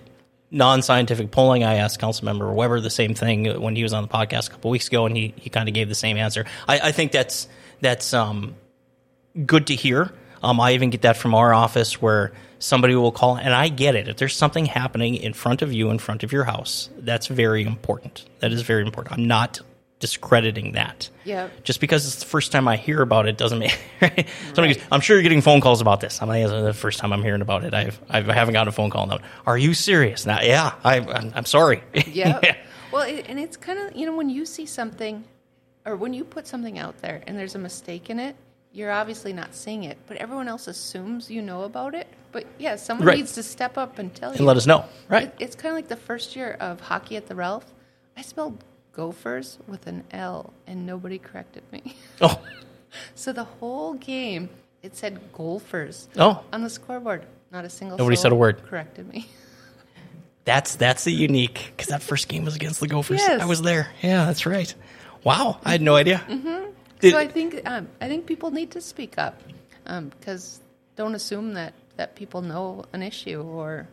non-scientific 0.52 1.32
polling. 1.32 1.64
I 1.64 1.76
asked 1.76 2.00
Councilmember 2.00 2.54
Weber 2.54 2.80
the 2.80 2.90
same 2.90 3.14
thing 3.14 3.62
when 3.62 3.76
he 3.76 3.84
was 3.84 3.94
on 3.94 4.04
the 4.04 4.10
podcast 4.10 4.48
a 4.48 4.52
couple 4.52 4.72
weeks 4.72 4.88
ago, 4.88 5.06
and 5.06 5.16
he, 5.16 5.34
he 5.38 5.50
kind 5.50 5.68
of 5.68 5.76
gave 5.76 5.90
the 5.90 5.96
same 5.96 6.18
answer. 6.18 6.46
I, 6.68 6.80
I 6.80 6.92
think 6.92 7.12
that's 7.12 7.48
that's 7.82 8.14
um, 8.14 8.56
good 9.46 9.68
to 9.68 9.76
hear. 9.76 10.12
Um, 10.42 10.60
I 10.60 10.74
even 10.74 10.90
get 10.92 11.02
that 11.02 11.18
from 11.18 11.34
our 11.34 11.54
office 11.54 12.02
where 12.02 12.32
somebody 12.60 12.96
will 12.96 13.12
call, 13.12 13.38
and 13.38 13.54
I 13.54 13.70
get 13.70 13.96
it. 13.96 14.08
If 14.08 14.18
there's 14.18 14.36
something 14.36 14.66
happening 14.66 15.16
in 15.16 15.34
front 15.34 15.62
of 15.62 15.74
you, 15.74 15.90
in 15.90 16.00
front 16.00 16.24
of 16.24 16.32
your 16.32 16.44
house, 16.44 16.90
that's 16.98 17.28
very 17.28 17.64
important. 17.64 18.26
That 18.40 18.52
is 18.52 18.62
very 18.62 18.84
important. 18.84 19.18
I'm 19.18 19.28
not 19.28 19.62
discrediting 20.00 20.74
that. 20.74 21.10
Yeah. 21.24 21.50
Just 21.64 21.80
because 21.80 22.06
it's 22.06 22.18
the 22.18 22.26
first 22.26 22.52
time 22.52 22.68
I 22.68 22.76
hear 22.78 23.02
about 23.02 23.28
it 23.28 23.38
doesn't 23.38 23.60
mean. 23.60 23.72
Right? 24.02 24.28
Somebody 24.54 24.74
goes, 24.76 24.84
I'm 24.92 25.02
sure 25.02 25.16
you're 25.16 25.24
getting 25.24 25.42
phone 25.42 25.62
calls 25.62 25.82
about 25.82 26.00
this. 26.02 26.22
I'm 26.22 26.28
like, 26.28 26.44
"It's 26.44 26.52
the 26.52 26.74
first 26.74 27.00
time 27.00 27.14
I'm 27.14 27.24
hearing 27.24 27.42
about 27.42 27.64
it. 27.64 27.74
I've, 27.74 28.00
I've 28.10 28.30
I 28.30 28.34
haven't 28.34 28.54
gotten 28.54 28.68
a 28.68 28.72
phone 28.72 28.90
call. 28.90 29.08
Now, 29.08 29.20
are 29.46 29.58
you 29.58 29.74
serious? 29.74 30.26
Now, 30.26 30.42
yeah, 30.42 30.74
I, 30.84 31.00
I'm, 31.00 31.32
I'm 31.36 31.46
sorry. 31.46 31.82
Yeah. 32.08 32.40
Well, 32.92 33.04
it, 33.04 33.26
and 33.28 33.40
it's 33.40 33.58
kind 33.58 33.80
of, 33.80 33.96
you 33.96 34.06
know, 34.06 34.16
when 34.16 34.30
you 34.30 34.46
see 34.46 34.66
something 34.66 35.24
or 35.86 35.96
when 35.96 36.14
you 36.14 36.24
put 36.24 36.48
something 36.48 36.80
out 36.80 36.98
there 37.00 37.22
and 37.28 37.38
there's 37.38 37.56
a 37.56 37.60
mistake 37.60 38.10
in 38.10 38.20
it, 38.20 38.36
you're 38.72 38.92
obviously 38.92 39.34
not 39.34 39.54
seeing 39.56 39.84
it, 39.86 39.98
but 40.08 40.18
everyone 40.18 40.48
else 40.48 40.68
assumes 40.68 41.30
you 41.32 41.42
know 41.42 41.64
about 41.64 41.96
it. 41.96 42.08
But 42.32 42.46
yeah, 42.58 42.76
someone 42.76 43.08
Right. 43.08 43.18
needs 43.18 43.32
to 43.34 43.44
step 43.44 43.78
up 43.78 44.00
and 44.00 44.14
tell 44.14 44.32
you. 44.32 44.38
and 44.38 44.46
let 44.46 44.56
us 44.58 44.66
know. 44.68 44.86
Right. 45.10 45.28
It, 45.28 45.36
it's 45.40 45.56
kind 45.56 45.70
of 45.72 45.76
like 45.78 45.88
the 45.88 45.96
first 45.96 46.36
year 46.36 46.58
of 46.60 46.80
hockey 46.82 47.16
at 47.18 47.28
the 47.28 47.36
Ralph. 47.36 47.66
I 48.18 48.22
spelled 48.22 48.64
gophers 48.96 49.58
with 49.68 49.88
an 49.88 50.04
L 50.12 50.54
and 50.66 50.86
nobody 50.86 51.18
corrected 51.18 51.64
me. 51.72 51.96
Oh, 52.22 52.40
so 53.14 53.34
the 53.34 53.44
whole 53.44 53.96
game, 53.96 54.50
it 54.82 54.96
said 54.96 55.20
golfers 55.34 56.08
oh, 56.18 56.42
on 56.54 56.64
the 56.64 56.70
scoreboard. 56.70 57.26
Not 57.52 57.66
a 57.66 57.70
single 57.70 57.98
Nobody 57.98 58.16
said 58.16 58.32
a 58.32 58.36
word. 58.36 58.64
Corrected 58.66 59.12
me. 59.12 59.28
that's 60.46 60.76
that's 60.78 61.04
the 61.04 61.12
unique 61.12 61.74
because 61.76 61.90
that 61.90 62.02
first 62.02 62.30
game 62.30 62.46
was 62.46 62.56
against 62.56 62.80
the 62.80 62.88
Gophers. 62.88 63.20
Yes. 63.20 63.42
I 63.42 63.46
was 63.46 63.62
there. 63.62 63.90
Yeah, 64.02 64.26
that's 64.26 64.46
right. 64.46 64.74
Wow, 65.24 65.60
I 65.64 65.72
had 65.72 65.82
no 65.82 65.96
idea. 65.96 66.24
Mm-hmm. 66.28 66.72
so 67.02 67.18
I 67.18 67.28
think 67.28 67.62
um, 67.66 67.90
I 68.00 68.08
think 68.08 68.26
people 68.26 68.52
need 68.52 68.72
to 68.72 68.82
speak 68.82 69.18
up 69.18 69.42
because 70.20 70.62
don't 70.96 71.16
assume 71.16 71.56
that 71.56 71.74
that 71.98 72.16
people 72.16 72.42
know 72.42 72.86
an 72.94 73.02
issue 73.02 73.42
or 73.42 73.88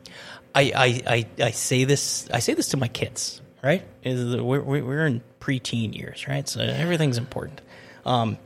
I, 0.55 0.73
I, 0.75 1.03
I, 1.07 1.27
I 1.45 1.51
say 1.51 1.85
this 1.85 2.29
I 2.31 2.41
say 2.41 2.55
this 2.55 2.69
to 2.69 2.77
my 2.77 2.89
kids, 2.89 3.41
right? 3.63 3.83
Is 4.03 4.33
that 4.33 4.43
we're, 4.45 4.61
we're 4.63 5.07
in 5.07 5.23
preteen 5.41 5.97
years, 5.97 6.27
right? 6.29 6.49
So 6.49 6.61
everything's 6.61 7.19
important. 7.19 7.61
Um, 8.05 8.39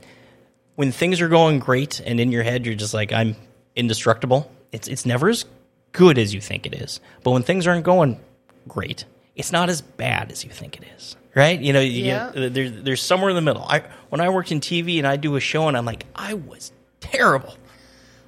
when 0.75 0.91
things 0.91 1.21
are 1.21 1.27
going 1.29 1.59
great 1.59 1.99
and 1.99 2.19
in 2.19 2.31
your 2.31 2.43
head 2.43 2.65
you're 2.65 2.75
just 2.75 2.93
like 2.93 3.11
I'm 3.11 3.35
indestructible. 3.75 4.51
It's 4.71 4.87
it's 4.87 5.05
never 5.05 5.29
as 5.29 5.45
good 5.91 6.17
as 6.17 6.33
you 6.33 6.41
think 6.41 6.65
it 6.65 6.73
is. 6.75 6.99
But 7.23 7.31
when 7.31 7.43
things 7.43 7.65
aren't 7.67 7.83
going 7.83 8.19
great, 8.67 9.05
it's 9.35 9.51
not 9.51 9.69
as 9.69 9.81
bad 9.81 10.31
as 10.31 10.43
you 10.43 10.49
think 10.51 10.77
it 10.77 10.83
is. 10.97 11.15
Right? 11.35 11.59
You 11.59 11.71
know, 11.73 11.79
you 11.81 12.03
Yeah. 12.05 12.31
get, 12.33 12.53
there's 12.53 12.71
there's 12.83 13.01
somewhere 13.01 13.29
in 13.29 13.35
the 13.35 13.41
middle. 13.41 13.63
I 13.63 13.83
when 14.09 14.21
I 14.21 14.29
worked 14.29 14.51
in 14.51 14.59
TV 14.59 14.97
and 14.97 15.07
I 15.07 15.15
do 15.17 15.35
a 15.35 15.39
show 15.39 15.67
and 15.67 15.77
I'm 15.77 15.85
like 15.85 16.05
I 16.15 16.33
was 16.35 16.71
terrible. 16.99 17.55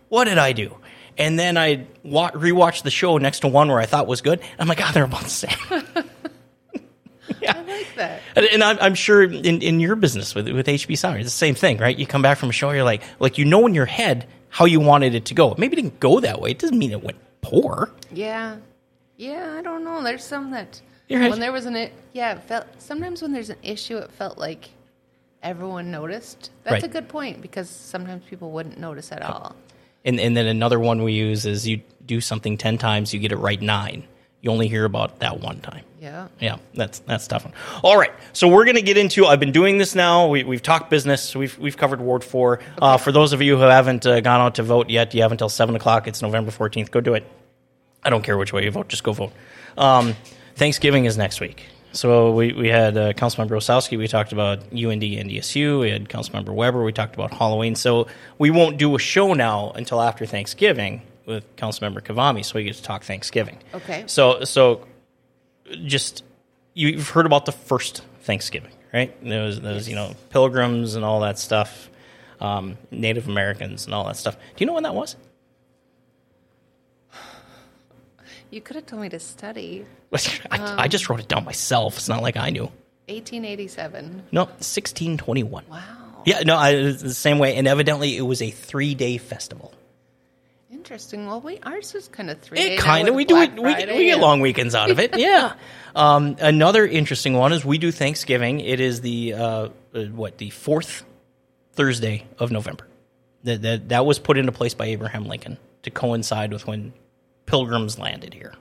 What 0.09 0.25
did 0.25 0.37
I 0.37 0.53
do? 0.53 0.75
And 1.17 1.37
then 1.37 1.57
I 1.57 1.85
wa- 2.03 2.31
rewatched 2.31 2.83
the 2.83 2.91
show 2.91 3.17
next 3.17 3.41
to 3.41 3.47
one 3.47 3.67
where 3.67 3.79
I 3.79 3.85
thought 3.85 4.07
was 4.07 4.21
good. 4.21 4.39
I'm 4.57 4.67
like, 4.67 4.79
oh, 4.81 4.89
they're 4.93 5.03
about 5.03 5.23
the 5.23 5.29
same. 5.29 6.05
I 7.47 7.61
like 7.61 7.87
that. 7.95 8.21
And, 8.35 8.45
and 8.45 8.63
I'm, 8.63 8.77
I'm 8.79 8.95
sure 8.95 9.23
in, 9.23 9.61
in 9.61 9.79
your 9.79 9.95
business 9.95 10.33
with 10.35 10.49
with 10.49 10.67
HB 10.67 10.97
Sound, 10.97 11.17
it's 11.17 11.25
the 11.25 11.29
same 11.31 11.55
thing, 11.55 11.77
right? 11.77 11.97
You 11.97 12.05
come 12.05 12.21
back 12.21 12.37
from 12.37 12.49
a 12.49 12.53
show, 12.53 12.71
you're 12.71 12.83
like, 12.83 13.01
like 13.19 13.37
you 13.37 13.45
know 13.45 13.65
in 13.67 13.73
your 13.73 13.85
head 13.85 14.27
how 14.49 14.65
you 14.65 14.79
wanted 14.79 15.15
it 15.15 15.25
to 15.25 15.33
go. 15.33 15.53
Maybe 15.57 15.73
it 15.73 15.81
didn't 15.81 15.99
go 15.99 16.19
that 16.19 16.41
way. 16.41 16.51
It 16.51 16.59
doesn't 16.59 16.77
mean 16.77 16.91
it 16.91 17.03
went 17.03 17.17
poor. 17.41 17.91
Yeah. 18.11 18.57
Yeah, 19.17 19.55
I 19.57 19.61
don't 19.61 19.83
know. 19.83 20.01
There's 20.01 20.23
some 20.23 20.51
that 20.51 20.81
You're 21.07 21.19
right. 21.19 21.29
when 21.29 21.39
there 21.39 21.51
was 21.51 21.65
an 21.65 21.89
yeah, 22.13 22.33
it 22.33 22.43
felt 22.43 22.65
sometimes 22.77 23.21
when 23.21 23.31
there's 23.33 23.49
an 23.49 23.57
issue 23.63 23.97
it 23.97 24.11
felt 24.11 24.37
like 24.37 24.69
everyone 25.43 25.91
noticed. 25.91 26.51
That's 26.63 26.73
Right. 26.73 26.83
a 26.83 26.87
good 26.87 27.07
point 27.09 27.41
because 27.41 27.69
sometimes 27.69 28.23
people 28.29 28.51
wouldn't 28.51 28.77
notice 28.77 29.11
at 29.11 29.21
all. 29.21 29.55
And 30.05 30.19
and 30.19 30.35
then 30.35 30.47
another 30.47 30.79
one 30.79 31.03
we 31.03 31.13
use 31.13 31.45
is 31.45 31.67
you 31.67 31.81
do 32.05 32.21
something 32.21 32.57
ten 32.57 32.77
times, 32.77 33.13
you 33.13 33.19
get 33.19 33.31
it 33.31 33.37
right 33.37 33.61
nine. 33.61 34.07
You 34.41 34.51
only 34.51 34.67
hear 34.67 34.85
about 34.85 35.19
that 35.19 35.41
one 35.41 35.59
time. 35.59 35.83
Yeah. 35.99 36.27
Yeah, 36.39 36.57
that's 36.73 36.99
that's 36.99 37.25
a 37.25 37.29
tough 37.29 37.43
one. 37.43 37.53
All 37.83 37.97
right, 37.97 38.11
so 38.31 38.47
we're 38.47 38.63
going 38.63 38.77
to 38.77 38.81
get 38.81 38.97
into. 38.97 39.25
I've 39.25 39.41
been 39.41 39.51
doing 39.51 39.77
this 39.77 39.95
now. 39.95 40.27
We, 40.27 40.43
we've 40.43 40.61
talked 40.61 40.89
business. 40.89 41.35
We've 41.35 41.57
we've 41.59 41.75
covered 41.75 41.99
Ward 41.99 42.23
Four. 42.23 42.61
Uh, 42.81 42.97
for 42.97 43.11
those 43.11 43.33
of 43.33 43.41
you 43.41 43.57
who 43.57 43.63
haven't 43.63 44.05
uh, 44.05 44.21
gone 44.21 44.39
out 44.39 44.55
to 44.55 44.63
vote 44.63 44.89
yet, 44.89 45.13
you 45.13 45.21
have 45.23 45.33
until 45.33 45.49
seven 45.49 45.75
o'clock. 45.75 46.07
It's 46.07 46.21
November 46.21 46.51
fourteenth. 46.51 46.89
Go 46.89 47.01
do 47.01 47.15
it. 47.15 47.25
I 48.01 48.09
don't 48.09 48.23
care 48.23 48.37
which 48.37 48.53
way 48.53 48.63
you 48.63 48.71
vote. 48.71 48.87
Just 48.87 49.03
go 49.03 49.11
vote. 49.11 49.33
Um, 49.77 50.15
Thanksgiving 50.55 51.03
is 51.03 51.17
next 51.17 51.41
week. 51.41 51.65
So 51.91 52.31
we, 52.31 52.53
we 52.53 52.67
had 52.69 52.95
uh, 52.97 53.13
Councilmember 53.13 53.57
Osowski. 53.57 53.97
We 53.97 54.07
talked 54.07 54.31
about 54.31 54.59
UND 54.71 55.03
and 55.03 55.29
DSU. 55.29 55.81
We 55.81 55.89
had 55.89 56.07
Councilmember 56.07 56.53
Weber. 56.53 56.83
We 56.83 56.93
talked 56.93 57.15
about 57.15 57.33
Halloween. 57.33 57.75
So 57.75 58.07
we 58.37 58.51
won't 58.51 58.77
do 58.77 58.95
a 58.95 58.99
show 58.99 59.33
now 59.33 59.71
until 59.71 59.99
after 59.99 60.25
Thanksgiving 60.25 61.01
with 61.29 61.55
Councilmember 61.55 62.01
Kvamme. 62.01 62.43
So 62.43 62.55
we 62.55 62.65
get 62.65 62.75
to 62.75 62.83
talk 62.83 63.03
Thanksgiving. 63.03 63.57
Okay. 63.73 64.03
So 64.07 64.43
so 64.43 64.85
just 65.85 66.23
you've 66.73 67.09
heard 67.09 67.25
about 67.25 67.45
the 67.45 67.51
first 67.53 68.03
Thanksgiving, 68.21 68.71
right? 68.93 69.15
There 69.23 69.43
was, 69.43 69.61
there 69.61 69.73
was 69.73 69.87
you 69.87 69.95
know 69.95 70.15
pilgrims 70.29 70.95
and 70.95 71.05
all 71.05 71.21
that 71.21 71.39
stuff, 71.39 71.89
um, 72.41 72.77
Native 72.91 73.29
Americans 73.29 73.85
and 73.85 73.93
all 73.93 74.05
that 74.07 74.17
stuff. 74.17 74.35
Do 74.35 74.41
you 74.57 74.65
know 74.65 74.73
when 74.73 74.83
that 74.83 74.95
was? 74.95 75.15
You 78.51 78.61
could 78.61 78.75
have 78.77 78.87
told 78.87 79.03
me 79.03 79.09
to 79.09 79.19
study. 79.19 79.85
I, 80.51 80.83
I 80.83 80.87
just 80.87 81.07
wrote 81.07 81.19
it 81.19 81.27
down 81.27 81.45
myself. 81.45 81.97
It's 81.97 82.09
not 82.09 82.23
like 82.23 82.35
I 82.35 82.49
knew. 82.49 82.63
1887. 83.07 84.23
No, 84.31 84.45
1621. 84.45 85.65
Wow. 85.69 85.79
Yeah, 86.25 86.41
no, 86.41 86.57
I, 86.57 86.71
it's 86.71 87.01
the 87.01 87.13
same 87.13 87.37
way. 87.37 87.55
And 87.55 87.67
evidently, 87.67 88.17
it 88.17 88.21
was 88.21 88.41
a 88.41 88.49
three 88.49 88.95
day 88.95 89.17
festival. 89.17 89.73
Interesting. 90.79 91.27
Well, 91.27 91.41
we 91.41 91.59
ours 91.59 91.93
is 91.93 92.07
kind 92.07 92.29
of 92.29 92.39
three. 92.39 92.57
It 92.57 92.79
kind 92.79 93.09
of 93.09 93.13
we 93.13 93.25
do 93.25 93.35
it. 93.35 93.53
We, 93.53 93.63
we 93.63 94.05
get 94.05 94.19
long 94.19 94.39
weekends 94.39 94.73
out 94.73 94.89
of 94.89 94.99
it. 94.99 95.13
Yeah. 95.17 95.53
Um, 95.93 96.37
another 96.39 96.87
interesting 96.87 97.33
one 97.33 97.51
is 97.51 97.65
we 97.65 97.77
do 97.77 97.91
Thanksgiving. 97.91 98.61
It 98.61 98.79
is 98.79 99.01
the 99.01 99.33
uh, 99.33 99.69
uh, 99.93 100.03
what 100.05 100.37
the 100.37 100.51
fourth 100.51 101.03
Thursday 101.73 102.25
of 102.37 102.49
November. 102.49 102.87
That, 103.43 103.61
that 103.63 103.89
that 103.89 104.05
was 104.05 104.19
put 104.19 104.37
into 104.37 104.53
place 104.53 104.73
by 104.73 104.85
Abraham 104.85 105.25
Lincoln 105.25 105.57
to 105.83 105.91
coincide 105.91 106.53
with 106.53 106.65
when 106.65 106.93
Pilgrims 107.45 107.99
landed 107.99 108.33
here. 108.33 108.53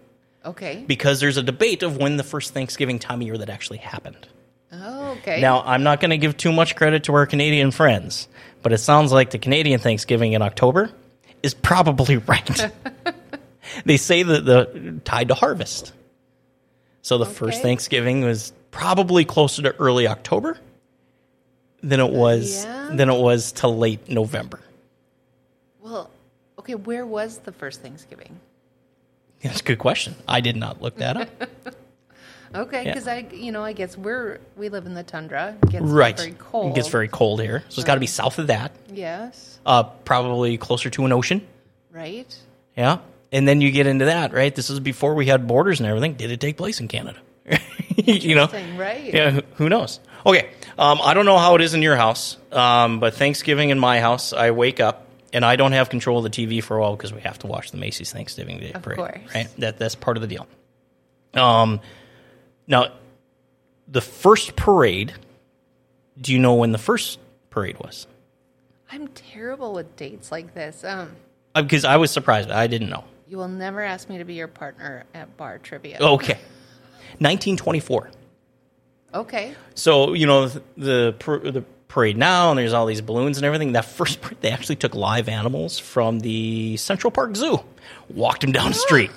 Okay. 0.45 0.85
Because 0.85 1.21
there's 1.21 1.37
a 1.37 1.43
debate 1.43 1.85
of 1.85 1.99
when 1.99 2.17
the 2.17 2.25
first 2.25 2.53
Thanksgiving 2.53 2.99
time 2.99 3.21
of 3.21 3.27
year 3.29 3.39
that 3.39 3.49
actually 3.49 3.79
happened. 3.79 4.27
Oh, 4.73 5.13
okay. 5.19 5.41
Now, 5.41 5.63
I'm 5.63 5.85
not 5.85 6.01
going 6.01 6.11
to 6.11 6.19
give 6.19 6.37
too 6.37 6.53
much 6.53 6.75
credit 6.75 7.05
to 7.05 7.15
our 7.15 7.27
Canadian 7.27 7.71
friends, 7.71 8.27
but 8.63 8.73
it 8.73 8.79
sounds 8.79 9.13
like 9.13 9.31
the 9.31 9.39
Canadian 9.39 9.79
Thanksgiving 9.79 10.33
in 10.33 10.43
October 10.43 10.91
is 11.43 11.55
probably 11.55 12.17
right. 12.19 12.73
they 13.85 13.97
say 13.97 14.23
that 14.23 14.45
the 14.45 15.01
tied 15.05 15.29
to 15.29 15.35
harvest. 15.35 15.93
So 17.03 17.19
the 17.19 17.27
first 17.27 17.63
Thanksgiving 17.63 18.23
was 18.23 18.53
probably 18.71 19.25
closer 19.25 19.63
to 19.63 19.75
early 19.77 20.07
October 20.07 20.59
than 21.83 22.01
it 22.01 22.11
was 22.11 22.65
Yeah. 22.65 22.91
than 22.93 23.09
it 23.09 23.19
was 23.19 23.53
to 23.53 23.69
late 23.69 24.09
November. 24.09 24.61
well, 25.81 26.11
okay. 26.59 26.75
Where 26.75 27.07
was 27.07 27.39
the 27.39 27.53
first 27.53 27.81
Thanksgiving? 27.83 28.41
That's 29.43 29.61
a 29.61 29.65
good 29.65 29.79
question. 29.79 30.17
I 30.27 30.41
did 30.41 30.57
not 30.57 30.83
look 30.83 30.97
that 30.97 31.17
up. 31.17 31.29
Okay, 32.55 32.85
Yeah. 32.85 32.93
because 32.95 33.07
I, 33.09 33.27
you 33.33 33.53
know, 33.53 33.63
I 33.63 33.73
guess 33.73 33.97
we're 33.97 34.39
we 34.57 34.69
live 34.69 34.87
in 34.87 34.95
the 34.95 35.03
tundra. 35.03 35.57
It 35.63 35.71
gets 35.71 35.85
right. 35.85 36.17
very 36.17 36.33
cold. 36.39 36.73
It 36.73 36.75
gets 36.75 36.89
very 36.89 37.09
cold 37.09 37.41
here. 37.43 37.63
So 37.69 37.81
it's 37.81 37.87
got 37.87 37.95
to 37.95 38.01
be 38.01 38.07
south 38.07 38.39
of 38.39 38.47
that. 38.49 38.73
yes, 38.93 39.59
Uh, 39.67 39.83
probably 39.83 40.57
closer 40.59 40.89
to 40.91 41.05
an 41.05 41.13
ocean. 41.13 41.47
right. 41.93 42.35
Yeah. 42.77 42.99
And 43.33 43.47
then 43.47 43.61
you 43.61 43.71
get 43.71 43.87
into 43.87 44.07
that, 44.07 44.33
right? 44.33 44.55
This 44.55 44.71
is 44.71 44.81
before 44.81 45.15
we 45.15 45.27
had 45.27 45.47
borders 45.47 45.81
and 45.81 45.87
everything. 45.89 46.15
Did 46.15 46.31
it 46.31 46.41
take 46.41 46.57
place 46.57 46.81
in 46.81 46.89
Canada? 46.89 47.19
you 47.97 48.35
know? 48.35 48.47
Right. 48.77 49.13
Yeah, 49.13 49.31
who- 49.31 49.43
who 49.57 49.69
knows? 49.69 50.01
Okay. 50.25 50.49
Um, 50.79 50.99
I 51.03 51.13
don't 51.13 51.27
know 51.27 51.37
how 51.37 51.55
it 51.57 51.61
is 51.61 51.75
in 51.75 51.83
your 51.83 51.97
house, 51.97 52.37
um, 52.53 53.01
but 53.01 53.15
Thanksgiving 53.15 53.69
in 53.71 53.79
my 53.79 54.01
house, 54.01 54.33
I 54.33 54.53
wake 54.53 54.81
up 54.81 55.07
and 55.35 55.45
I 55.45 55.57
don't 55.57 55.73
have 55.73 55.91
control 55.91 56.25
of 56.25 56.25
the 56.25 56.31
TV 56.31 56.63
for 56.63 56.77
a 56.79 56.81
while 56.81 56.97
because 56.97 57.13
we 57.13 57.21
have 57.23 57.39
to 57.41 57.47
watch 57.49 57.71
the 57.73 57.77
Macy's 57.77 58.11
Thanksgiving 58.13 58.59
Day 58.61 58.73
Of 58.73 58.83
parade. 58.83 58.97
course. 58.99 59.35
Right? 59.35 59.49
That, 59.59 59.79
that's 59.79 59.95
part 59.95 60.17
of 60.17 60.23
the 60.23 60.27
deal. 60.29 60.47
Um, 61.35 61.81
now, 62.69 62.93
the 63.89 64.01
first 64.01 64.55
parade, 64.55 65.15
do 66.21 66.33
you 66.33 66.39
know 66.39 66.55
when 66.55 66.71
the 66.73 66.79
first 66.79 67.19
parade 67.51 67.79
was? 67.81 68.07
I'm 68.93 69.09
terrible 69.09 69.73
with 69.75 69.97
dates 69.97 70.31
like 70.31 70.55
this. 70.55 70.85
Um, 70.85 71.17
Because 71.55 71.85
I 71.85 71.97
was 71.97 72.11
surprised. 72.11 72.51
I 72.51 72.67
didn't 72.69 72.89
know. 72.91 73.05
you 73.27 73.37
will 73.39 73.49
never 73.49 73.83
ask 73.83 74.09
me 74.09 74.19
to 74.19 74.25
be 74.25 74.35
your 74.35 74.49
partner 74.49 75.05
at 75.15 75.37
bar 75.37 75.59
trivia. 75.59 75.99
Okay. 76.01 76.39
1924. 77.19 78.11
Okay. 79.15 79.55
So 79.75 80.13
you 80.13 80.27
know 80.27 80.49
the 80.49 80.63
the, 80.77 81.51
the 81.51 81.65
parade 81.89 82.17
now, 82.19 82.51
and 82.51 82.59
there's 82.59 82.75
all 82.75 82.85
these 82.87 83.01
balloons 83.01 83.39
and 83.39 83.47
everything. 83.47 83.73
That 83.73 83.87
first 83.87 84.21
parade, 84.23 84.41
they 84.43 84.51
actually 84.51 84.77
took 84.77 84.95
live 84.95 85.29
animals 85.29 85.79
from 85.79 86.21
the 86.21 86.77
Central 86.77 87.11
Park 87.11 87.35
Zoo, 87.37 87.61
walked 88.09 88.43
them 88.43 88.53
down 88.53 88.69
the 88.69 88.75
street. 88.75 89.11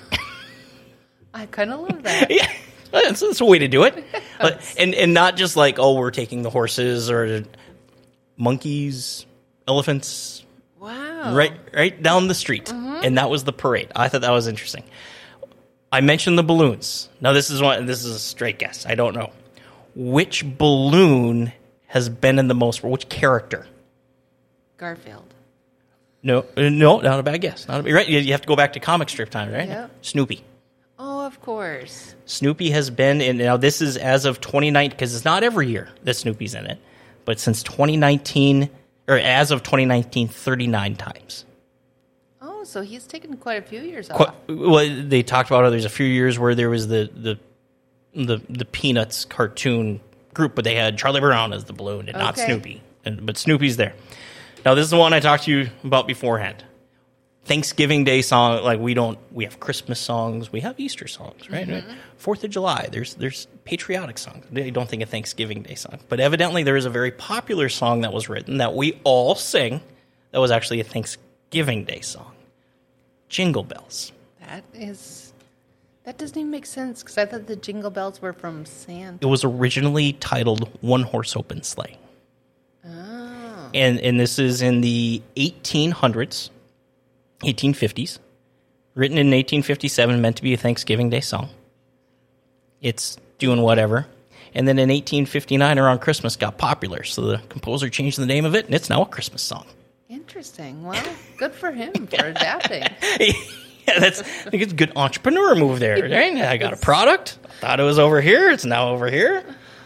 I 1.34 1.46
kind 1.46 1.70
of 1.72 1.80
love 1.80 2.02
that. 2.02 2.30
yeah, 2.30 2.50
that's, 2.92 3.20
that's 3.20 3.40
a 3.40 3.44
way 3.44 3.58
to 3.60 3.68
do 3.68 3.84
it, 3.84 4.04
But- 4.40 4.60
and 4.78 4.94
and 4.94 5.14
not 5.14 5.36
just 5.36 5.56
like 5.56 5.78
oh 5.78 5.94
we're 5.94 6.10
taking 6.10 6.42
the 6.42 6.50
horses 6.50 7.10
or 7.10 7.44
monkeys, 8.36 9.26
elephants, 9.66 10.44
Wow. 10.78 11.34
right 11.34 11.52
right 11.74 12.02
down 12.02 12.28
the 12.28 12.34
street, 12.34 12.70
and 12.72 13.16
that 13.18 13.30
was 13.30 13.44
the 13.44 13.52
parade. 13.52 13.90
I 13.94 14.08
thought 14.08 14.22
that 14.22 14.30
was 14.32 14.46
interesting. 14.48 14.84
I 15.90 16.00
mentioned 16.00 16.38
the 16.38 16.42
balloons. 16.42 17.08
Now 17.20 17.32
this 17.32 17.50
is 17.50 17.60
one. 17.62 17.86
This 17.86 18.04
is 18.04 18.14
a 18.14 18.18
straight 18.18 18.58
guess. 18.58 18.86
I 18.86 18.94
don't 18.94 19.14
know 19.14 19.30
which 19.94 20.42
balloon 20.58 21.52
has 21.86 22.08
been 22.08 22.38
in 22.38 22.48
the 22.48 22.54
most. 22.54 22.82
Which 22.82 23.08
character? 23.10 23.66
Garfield. 24.78 25.24
No, 26.22 26.46
uh, 26.56 26.68
no, 26.70 27.00
not 27.00 27.20
a 27.20 27.22
bad 27.22 27.40
guess. 27.40 27.68
Not 27.68 27.86
a, 27.86 27.92
right. 27.92 28.08
You 28.08 28.18
you 28.18 28.32
have 28.32 28.40
to 28.42 28.48
go 28.48 28.56
back 28.56 28.72
to 28.74 28.80
comic 28.80 29.08
strip 29.10 29.28
time, 29.30 29.52
right? 29.52 29.68
Yep. 29.68 29.90
Snoopy. 30.02 30.44
Oh, 30.98 31.26
of 31.26 31.40
course. 31.40 32.14
Snoopy 32.26 32.70
has 32.70 32.90
been 32.90 33.20
in. 33.20 33.38
Now 33.38 33.56
this 33.56 33.80
is 33.80 33.96
as 33.96 34.24
of 34.24 34.40
2019 34.40 34.90
because 34.90 35.14
it's 35.14 35.24
not 35.24 35.42
every 35.42 35.68
year 35.68 35.88
that 36.04 36.14
Snoopy's 36.14 36.54
in 36.54 36.66
it, 36.66 36.78
but 37.24 37.40
since 37.40 37.62
2019 37.62 38.70
or 39.08 39.16
as 39.16 39.50
of 39.50 39.62
2019, 39.62 40.28
39 40.28 40.96
times. 40.96 41.44
Oh, 42.40 42.64
so 42.64 42.82
he's 42.82 43.06
taken 43.06 43.36
quite 43.36 43.62
a 43.62 43.66
few 43.66 43.80
years 43.80 44.10
off. 44.10 44.34
Well, 44.48 45.04
they 45.04 45.22
talked 45.22 45.50
about 45.50 45.64
how 45.64 45.70
there's 45.70 45.84
a 45.84 45.90
few 45.90 46.06
years 46.06 46.38
where 46.38 46.54
there 46.54 46.70
was 46.70 46.88
the 46.88 47.10
the 47.14 47.38
the, 48.14 48.42
the 48.48 48.66
Peanuts 48.66 49.24
cartoon 49.24 50.00
group, 50.34 50.54
but 50.54 50.64
they 50.64 50.74
had 50.74 50.98
Charlie 50.98 51.20
Brown 51.20 51.52
as 51.52 51.64
the 51.64 51.72
balloon 51.72 52.08
and 52.08 52.18
not 52.18 52.36
Snoopy. 52.36 52.82
And, 53.04 53.24
but 53.24 53.38
Snoopy's 53.38 53.76
there. 53.78 53.94
Now 54.64 54.74
this 54.74 54.84
is 54.84 54.90
the 54.90 54.98
one 54.98 55.12
I 55.12 55.20
talked 55.20 55.44
to 55.44 55.50
you 55.50 55.70
about 55.82 56.06
beforehand. 56.06 56.62
Thanksgiving 57.44 58.04
Day 58.04 58.22
song, 58.22 58.62
like 58.62 58.78
we 58.78 58.94
don't, 58.94 59.18
we 59.32 59.44
have 59.44 59.58
Christmas 59.58 59.98
songs, 59.98 60.52
we 60.52 60.60
have 60.60 60.78
Easter 60.78 61.08
songs, 61.08 61.50
right? 61.50 61.66
Mm-hmm. 61.66 61.92
Fourth 62.16 62.44
of 62.44 62.50
July, 62.50 62.88
there's 62.92 63.14
there's 63.14 63.48
patriotic 63.64 64.18
songs. 64.18 64.44
They 64.50 64.70
don't 64.70 64.88
think 64.88 65.02
a 65.02 65.06
Thanksgiving 65.06 65.62
Day 65.62 65.74
song, 65.74 65.98
but 66.08 66.20
evidently 66.20 66.62
there 66.62 66.76
is 66.76 66.84
a 66.84 66.90
very 66.90 67.10
popular 67.10 67.68
song 67.68 68.02
that 68.02 68.12
was 68.12 68.28
written 68.28 68.58
that 68.58 68.74
we 68.74 69.00
all 69.02 69.34
sing. 69.34 69.80
That 70.30 70.38
was 70.38 70.50
actually 70.50 70.80
a 70.80 70.84
Thanksgiving 70.84 71.84
Day 71.84 72.00
song. 72.00 72.32
Jingle 73.28 73.64
bells. 73.64 74.12
That 74.40 74.64
is. 74.72 75.32
That 76.04 76.18
doesn't 76.18 76.36
even 76.36 76.50
make 76.50 76.66
sense 76.66 77.02
because 77.02 77.16
I 77.16 77.26
thought 77.26 77.46
the 77.46 77.56
jingle 77.56 77.90
bells 77.90 78.20
were 78.20 78.32
from 78.32 78.66
Santa. 78.66 79.18
It 79.20 79.26
was 79.30 79.44
originally 79.44 80.14
titled 80.14 80.68
One 80.80 81.02
Horse 81.02 81.36
Open 81.36 81.62
Sleigh. 81.62 81.96
Oh. 82.84 83.70
and 83.74 84.00
and 84.00 84.18
this 84.18 84.38
is 84.40 84.60
in 84.60 84.80
the 84.80 85.22
1800s, 85.36 86.50
1850s, 87.42 88.18
written 88.94 89.18
in 89.18 89.28
1857, 89.28 90.20
meant 90.20 90.36
to 90.36 90.42
be 90.42 90.54
a 90.54 90.56
Thanksgiving 90.56 91.10
Day 91.10 91.20
song. 91.20 91.50
It's 92.80 93.16
doing 93.38 93.62
whatever. 93.62 94.06
And 94.54 94.68
then 94.68 94.78
in 94.78 94.88
1859, 94.88 95.78
around 95.78 96.00
Christmas, 96.00 96.36
got 96.36 96.58
popular. 96.58 97.04
So 97.04 97.22
the 97.22 97.38
composer 97.48 97.88
changed 97.88 98.18
the 98.18 98.26
name 98.26 98.44
of 98.44 98.54
it, 98.54 98.66
and 98.66 98.74
it's 98.74 98.90
now 98.90 99.02
a 99.02 99.06
Christmas 99.06 99.42
song. 99.42 99.66
Interesting. 100.08 100.84
Well, 100.84 101.02
good 101.38 101.52
for 101.52 101.70
him 101.70 101.92
for 102.06 102.26
adapting. 102.26 102.82
yeah, 103.20 103.98
that's 103.98 104.20
I 104.20 104.50
think 104.50 104.62
it's 104.62 104.72
a 104.72 104.76
good 104.76 104.92
entrepreneur 104.94 105.54
move 105.54 105.80
there. 105.80 105.92
Right? 106.02 106.36
I 106.36 106.58
got 106.58 106.74
a 106.74 106.76
product. 106.76 107.38
I 107.44 107.48
Thought 107.60 107.80
it 107.80 107.84
was 107.84 107.98
over 107.98 108.20
here. 108.20 108.50
It's 108.50 108.64
now 108.64 108.90
over 108.90 109.10
here. 109.10 109.42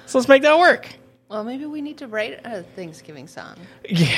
So 0.07 0.19
let's 0.19 0.29
make 0.29 0.43
that 0.43 0.59
work. 0.59 0.89
Well, 1.29 1.45
maybe 1.45 1.67
we 1.67 1.81
need 1.81 1.99
to 1.99 2.07
write 2.07 2.41
a 2.45 2.63
Thanksgiving 2.63 3.29
song. 3.29 3.57
Yeah. 3.89 4.17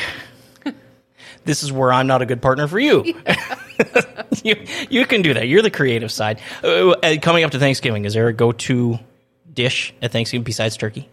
This 1.45 1.63
is 1.63 1.73
where 1.73 1.93
I'm 1.93 2.07
not 2.07 2.23
a 2.23 2.27
good 2.27 2.41
partner 2.43 2.67
for 2.69 2.79
you. 2.79 3.05
you 4.45 4.57
you 4.91 5.07
can 5.07 5.23
do 5.23 5.35
that. 5.35 5.49
You're 5.49 5.63
the 5.63 5.71
creative 5.71 6.11
side. 6.13 6.41
Uh, 6.63 6.91
uh, 6.91 7.17
coming 7.21 7.45
up 7.45 7.51
to 7.53 7.59
Thanksgiving, 7.59 8.05
is 8.05 8.15
there 8.15 8.29
a 8.29 8.33
go-to 8.33 8.99
dish 9.53 9.95
at 10.03 10.13
Thanksgiving 10.13 10.45
besides 10.45 10.77
turkey? 10.77 11.09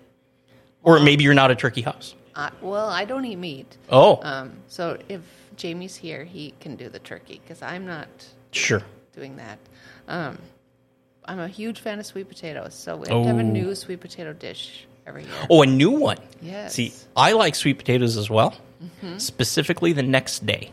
Or 0.83 0.99
maybe 0.99 1.23
you're 1.23 1.33
not 1.33 1.51
a 1.51 1.55
turkey 1.55 1.81
house. 1.81 2.13
Uh, 2.35 2.49
well, 2.61 2.89
I 2.89 3.05
don't 3.05 3.25
eat 3.25 3.37
meat. 3.37 3.77
Oh, 3.89 4.19
Um, 4.21 4.53
so 4.67 4.97
if 5.09 5.21
Jamie's 5.55 5.95
here, 5.95 6.23
he 6.25 6.53
can 6.59 6.75
do 6.75 6.89
the 6.89 6.99
turkey 6.99 7.39
because 7.43 7.61
I'm 7.61 7.85
not 7.87 8.07
sure. 8.51 8.83
doing 9.15 9.37
that. 9.37 9.57
Um, 10.07 10.37
I'm 11.23 11.39
a 11.39 11.47
huge 11.47 11.79
fan 11.79 11.97
of 11.99 12.05
sweet 12.05 12.27
potatoes, 12.27 12.73
so 12.75 12.97
we 12.97 13.07
have 13.07 13.21
to 13.23 13.27
have 13.27 13.37
a 13.37 13.39
Oh. 13.39 13.43
new 13.43 13.73
sweet 13.73 13.99
potato 14.01 14.33
dish 14.33 14.85
every 15.07 15.23
year. 15.23 15.31
Oh, 15.49 15.61
a 15.63 15.65
new 15.65 15.91
one. 15.91 16.17
Yes. 16.41 16.73
See, 16.73 16.93
I 17.15 17.31
like 17.31 17.55
sweet 17.55 17.77
potatoes 17.79 18.15
as 18.17 18.29
well, 18.29 18.53
specifically 19.17 19.93
the 19.93 20.03
next 20.03 20.45
day. 20.45 20.71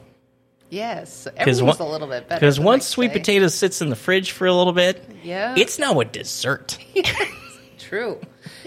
Yes, 0.70 1.24
Because 1.24 1.60
everything's 1.60 1.80
a 1.80 1.84
little 1.84 2.08
bit 2.08 2.28
better. 2.28 2.40
Because 2.40 2.58
once 2.58 2.86
sweet 2.86 3.08
day. 3.08 3.18
potatoes 3.18 3.54
sits 3.54 3.82
in 3.82 3.90
the 3.90 3.96
fridge 3.96 4.30
for 4.32 4.46
a 4.46 4.54
little 4.54 4.72
bit, 4.72 5.04
Yeah. 5.22 5.54
it's 5.56 5.78
now 5.78 6.00
a 6.00 6.04
dessert. 6.06 6.78
True. 7.78 8.18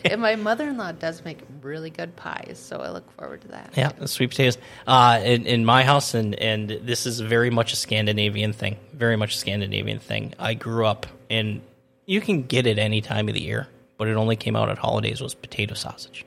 and 0.03 0.21
my 0.21 0.35
mother-in-law 0.35 0.91
does 0.93 1.25
make 1.25 1.39
really 1.63 1.89
good 1.89 2.15
pies, 2.15 2.61
so 2.63 2.77
I 2.77 2.89
look 2.91 3.09
forward 3.13 3.41
to 3.41 3.47
that. 3.49 3.73
Yeah, 3.75 3.89
the 3.97 4.07
sweet 4.07 4.29
potatoes. 4.29 4.59
Uh, 4.85 5.19
in, 5.23 5.47
in 5.47 5.65
my 5.65 5.83
house, 5.83 6.13
and, 6.13 6.35
and 6.35 6.69
this 6.69 7.07
is 7.07 7.19
very 7.21 7.49
much 7.49 7.73
a 7.73 7.75
Scandinavian 7.75 8.53
thing. 8.53 8.77
Very 8.93 9.15
much 9.15 9.33
a 9.33 9.37
Scandinavian 9.39 9.97
thing. 9.97 10.35
I 10.37 10.53
grew 10.53 10.85
up, 10.85 11.07
and 11.31 11.61
you 12.05 12.21
can 12.21 12.43
get 12.43 12.67
it 12.67 12.77
any 12.77 13.01
time 13.01 13.27
of 13.29 13.33
the 13.33 13.41
year, 13.41 13.67
but 13.97 14.07
it 14.07 14.15
only 14.15 14.35
came 14.35 14.55
out 14.55 14.69
at 14.69 14.77
holidays. 14.77 15.21
Was 15.21 15.33
potato 15.33 15.73
sausage. 15.73 16.23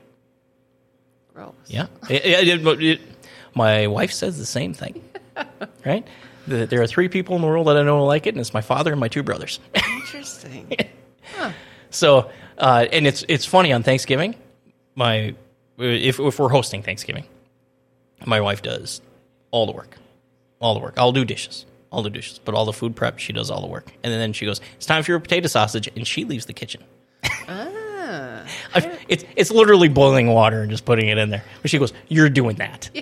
Gross. 1.39 1.53
Yeah, 1.67 1.87
It- 2.09 2.25
it- 2.25 2.81
it- 2.83 3.01
my 3.55 3.87
wife 3.87 4.11
says 4.11 4.37
the 4.37 4.45
same 4.45 4.73
thing. 4.73 5.01
right? 5.85 6.05
The, 6.47 6.65
there 6.65 6.81
are 6.81 6.87
three 6.87 7.07
people 7.09 7.35
in 7.35 7.41
the 7.41 7.47
world 7.47 7.67
that 7.67 7.77
I 7.77 7.83
know 7.83 8.03
like 8.05 8.27
it, 8.27 8.33
and 8.33 8.41
it's 8.41 8.53
my 8.53 8.61
father 8.61 8.91
and 8.91 8.99
my 8.99 9.07
two 9.07 9.23
brothers. 9.23 9.59
Interesting. 9.73 10.75
So, 11.91 12.29
uh, 12.57 12.85
and 12.91 13.07
it's 13.07 13.23
it's 13.27 13.45
funny 13.45 13.71
on 13.73 13.83
Thanksgiving, 13.83 14.35
my 14.95 15.33
if 15.77 16.19
if 16.19 16.39
we're 16.39 16.49
hosting 16.49 16.83
Thanksgiving, 16.83 17.25
my 18.25 18.41
wife 18.41 18.61
does 18.61 19.01
all 19.51 19.65
the 19.65 19.71
work, 19.71 19.95
all 20.59 20.73
the 20.73 20.79
work. 20.81 20.95
I'll 20.97 21.11
do 21.13 21.23
dishes, 21.25 21.65
I'll 21.91 22.03
do 22.03 22.09
dishes, 22.09 22.39
but 22.43 22.53
all 22.53 22.65
the 22.65 22.73
food 22.73 22.95
prep 22.95 23.17
she 23.19 23.33
does 23.33 23.49
all 23.49 23.61
the 23.61 23.67
work, 23.67 23.91
and 24.03 24.11
then 24.13 24.33
she 24.33 24.45
goes, 24.45 24.59
"It's 24.75 24.85
time 24.85 25.03
for 25.03 25.11
your 25.11 25.19
potato 25.19 25.47
sausage," 25.47 25.87
and 25.95 26.05
she 26.05 26.25
leaves 26.25 26.45
the 26.45 26.53
kitchen. 26.53 26.83
ah. 27.47 27.67
I, 28.73 28.97
it's 29.07 29.23
it's 29.35 29.51
literally 29.51 29.87
boiling 29.89 30.27
water 30.27 30.61
and 30.61 30.69
just 30.71 30.85
putting 30.85 31.07
it 31.09 31.17
in 31.17 31.29
there. 31.29 31.43
But 31.61 31.71
she 31.71 31.79
goes, 31.79 31.93
"You're 32.07 32.29
doing 32.29 32.57
that." 32.57 32.89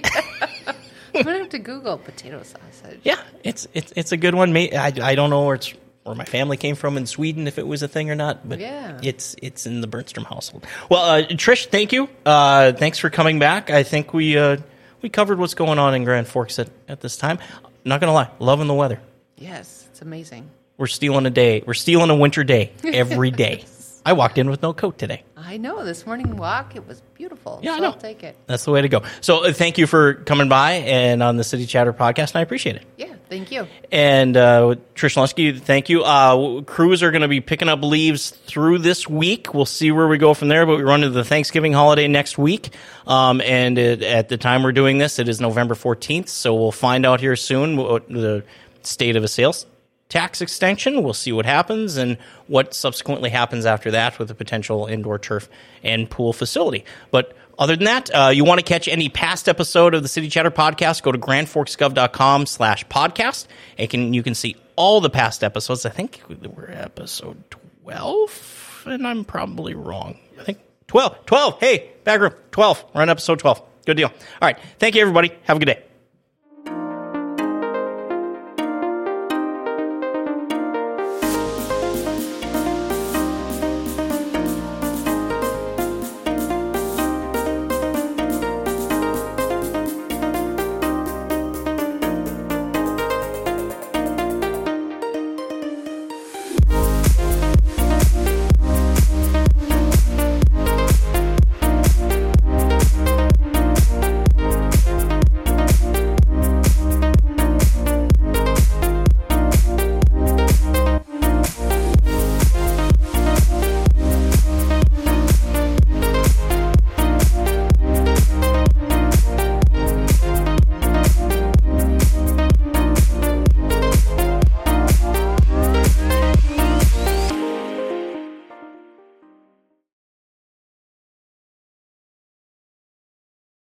I'm 1.15 1.23
gonna 1.23 1.39
have 1.39 1.49
to 1.49 1.59
Google 1.59 1.97
potato 1.97 2.43
sausage. 2.43 2.99
Yeah, 3.03 3.19
it's 3.43 3.67
it's 3.73 3.91
it's 3.95 4.11
a 4.11 4.17
good 4.17 4.35
one. 4.35 4.55
I, 4.55 4.93
I 5.01 5.15
don't 5.15 5.29
know 5.29 5.45
where 5.45 5.55
it's 5.55 5.73
where 6.03 6.15
my 6.15 6.25
family 6.25 6.57
came 6.57 6.75
from 6.75 6.95
in 6.97 7.05
Sweden, 7.05 7.47
if 7.47 7.57
it 7.57 7.67
was 7.67 7.81
a 7.83 7.87
thing 7.87 8.09
or 8.11 8.15
not, 8.15 8.47
but 8.47 8.59
Yeah. 8.59 8.99
it's 9.03 9.35
it's 9.41 9.65
in 9.65 9.81
the 9.81 9.87
Bernstrom 9.87 10.25
household. 10.25 10.65
Well, 10.89 11.03
uh, 11.03 11.23
Trish, 11.27 11.65
thank 11.67 11.91
you. 11.91 12.07
Uh, 12.25 12.71
thanks 12.73 12.97
for 12.99 13.09
coming 13.09 13.39
back. 13.39 13.69
I 13.69 13.83
think 13.83 14.13
we 14.13 14.37
uh, 14.37 14.57
we 15.01 15.09
covered 15.09 15.39
what's 15.39 15.53
going 15.55 15.79
on 15.79 15.95
in 15.95 16.03
Grand 16.03 16.27
Forks 16.27 16.59
at, 16.59 16.69
at 16.87 17.01
this 17.01 17.17
time. 17.17 17.39
Not 17.83 17.99
gonna 17.99 18.13
lie, 18.13 18.29
loving 18.39 18.67
the 18.67 18.73
weather. 18.73 19.01
Yes, 19.37 19.87
it's 19.91 20.01
amazing. 20.01 20.49
We're 20.77 20.87
stealing 20.87 21.25
a 21.25 21.29
day. 21.31 21.63
We're 21.65 21.73
stealing 21.73 22.09
a 22.11 22.15
winter 22.15 22.43
day 22.43 22.71
every 22.83 23.31
day. 23.31 23.65
I 24.07 24.13
walked 24.13 24.37
in 24.37 24.49
with 24.49 24.61
no 24.61 24.71
coat 24.71 24.97
today. 24.97 25.23
I 25.35 25.57
know. 25.57 25.83
This 25.83 26.05
morning 26.05 26.37
walk, 26.37 26.77
it 26.77 26.87
was 26.87 27.01
beautiful. 27.15 27.59
Yeah, 27.61 27.73
I 27.73 27.79
know. 27.79 27.87
I'll 27.87 27.93
take 27.97 28.23
it. 28.23 28.37
That's 28.45 28.63
the 28.63 28.71
way 28.71 28.81
to 28.81 28.87
go. 28.87 29.03
So 29.19 29.43
uh, 29.43 29.51
thank 29.51 29.77
you 29.77 29.85
for 29.85 30.13
coming 30.13 30.47
by 30.47 30.75
and 30.75 31.21
on 31.21 31.35
the 31.35 31.43
City 31.43 31.65
Chatter 31.65 31.91
podcast. 31.91 32.29
And 32.29 32.37
I 32.37 32.41
appreciate 32.41 32.77
it. 32.77 32.85
Yeah, 32.95 33.13
thank 33.27 33.51
you. 33.51 33.67
And 33.91 34.37
uh, 34.37 34.75
Trish 34.95 35.17
Lusky, 35.17 35.59
thank 35.59 35.89
you. 35.89 36.05
Uh, 36.05 36.61
crews 36.61 37.03
are 37.03 37.11
going 37.11 37.23
to 37.23 37.27
be 37.27 37.41
picking 37.41 37.67
up 37.67 37.83
leaves 37.83 38.29
through 38.29 38.77
this 38.77 39.09
week. 39.09 39.53
We'll 39.53 39.65
see 39.65 39.91
where 39.91 40.07
we 40.07 40.17
go 40.17 40.33
from 40.33 40.47
there, 40.47 40.65
but 40.65 40.77
we 40.77 40.83
run 40.83 41.03
into 41.03 41.13
the 41.13 41.25
Thanksgiving 41.25 41.73
holiday 41.73 42.07
next 42.07 42.37
week. 42.37 42.69
Um, 43.05 43.41
and 43.41 43.77
it, 43.77 44.03
at 44.03 44.29
the 44.29 44.37
time 44.37 44.63
we're 44.63 44.71
doing 44.71 44.99
this, 44.99 45.19
it 45.19 45.27
is 45.27 45.41
November 45.41 45.75
14th. 45.75 46.29
So 46.29 46.55
we'll 46.55 46.71
find 46.71 47.05
out 47.05 47.19
here 47.19 47.35
soon 47.35 47.75
what 47.75 48.07
the 48.07 48.45
state 48.83 49.17
of 49.17 49.25
a 49.25 49.27
sales 49.27 49.65
tax 50.09 50.41
extension. 50.41 51.03
We'll 51.03 51.13
see 51.13 51.31
what 51.31 51.45
happens 51.45 51.97
and 51.97 52.17
what 52.47 52.73
subsequently 52.73 53.29
happens 53.29 53.65
after 53.65 53.91
that 53.91 54.19
with 54.19 54.31
a 54.31 54.35
potential 54.35 54.85
indoor 54.85 55.19
turf 55.19 55.49
and 55.83 56.09
pool 56.09 56.33
facility. 56.33 56.85
But 57.11 57.35
other 57.59 57.75
than 57.75 57.85
that, 57.85 58.09
uh, 58.13 58.29
you 58.29 58.45
want 58.45 58.59
to 58.59 58.65
catch 58.65 58.87
any 58.87 59.09
past 59.09 59.49
episode 59.49 59.93
of 59.93 60.03
the 60.03 60.09
City 60.09 60.29
Chatter 60.29 60.51
podcast, 60.51 61.01
go 61.01 61.11
to 61.11 61.17
grandforksgov.com 61.17 62.45
slash 62.45 62.85
podcast. 62.87 63.47
And 63.77 63.89
can, 63.89 64.13
you 64.13 64.23
can 64.23 64.35
see 64.35 64.55
all 64.75 65.01
the 65.01 65.09
past 65.09 65.43
episodes. 65.43 65.85
I 65.85 65.89
think 65.89 66.21
we're 66.27 66.69
episode 66.69 67.43
12, 67.83 68.83
and 68.85 69.07
I'm 69.07 69.25
probably 69.25 69.73
wrong. 69.73 70.19
I 70.39 70.43
think 70.43 70.59
12. 70.87 71.25
12. 71.25 71.59
Hey, 71.59 71.91
back 72.03 72.21
room. 72.21 72.33
12. 72.51 72.85
We're 72.93 73.01
on 73.01 73.09
episode 73.09 73.39
12. 73.39 73.61
Good 73.85 73.97
deal. 73.97 74.09
All 74.09 74.13
right. 74.41 74.57
Thank 74.79 74.95
you, 74.95 75.01
everybody. 75.01 75.31
Have 75.43 75.57
a 75.57 75.59
good 75.59 75.65
day. 75.65 75.86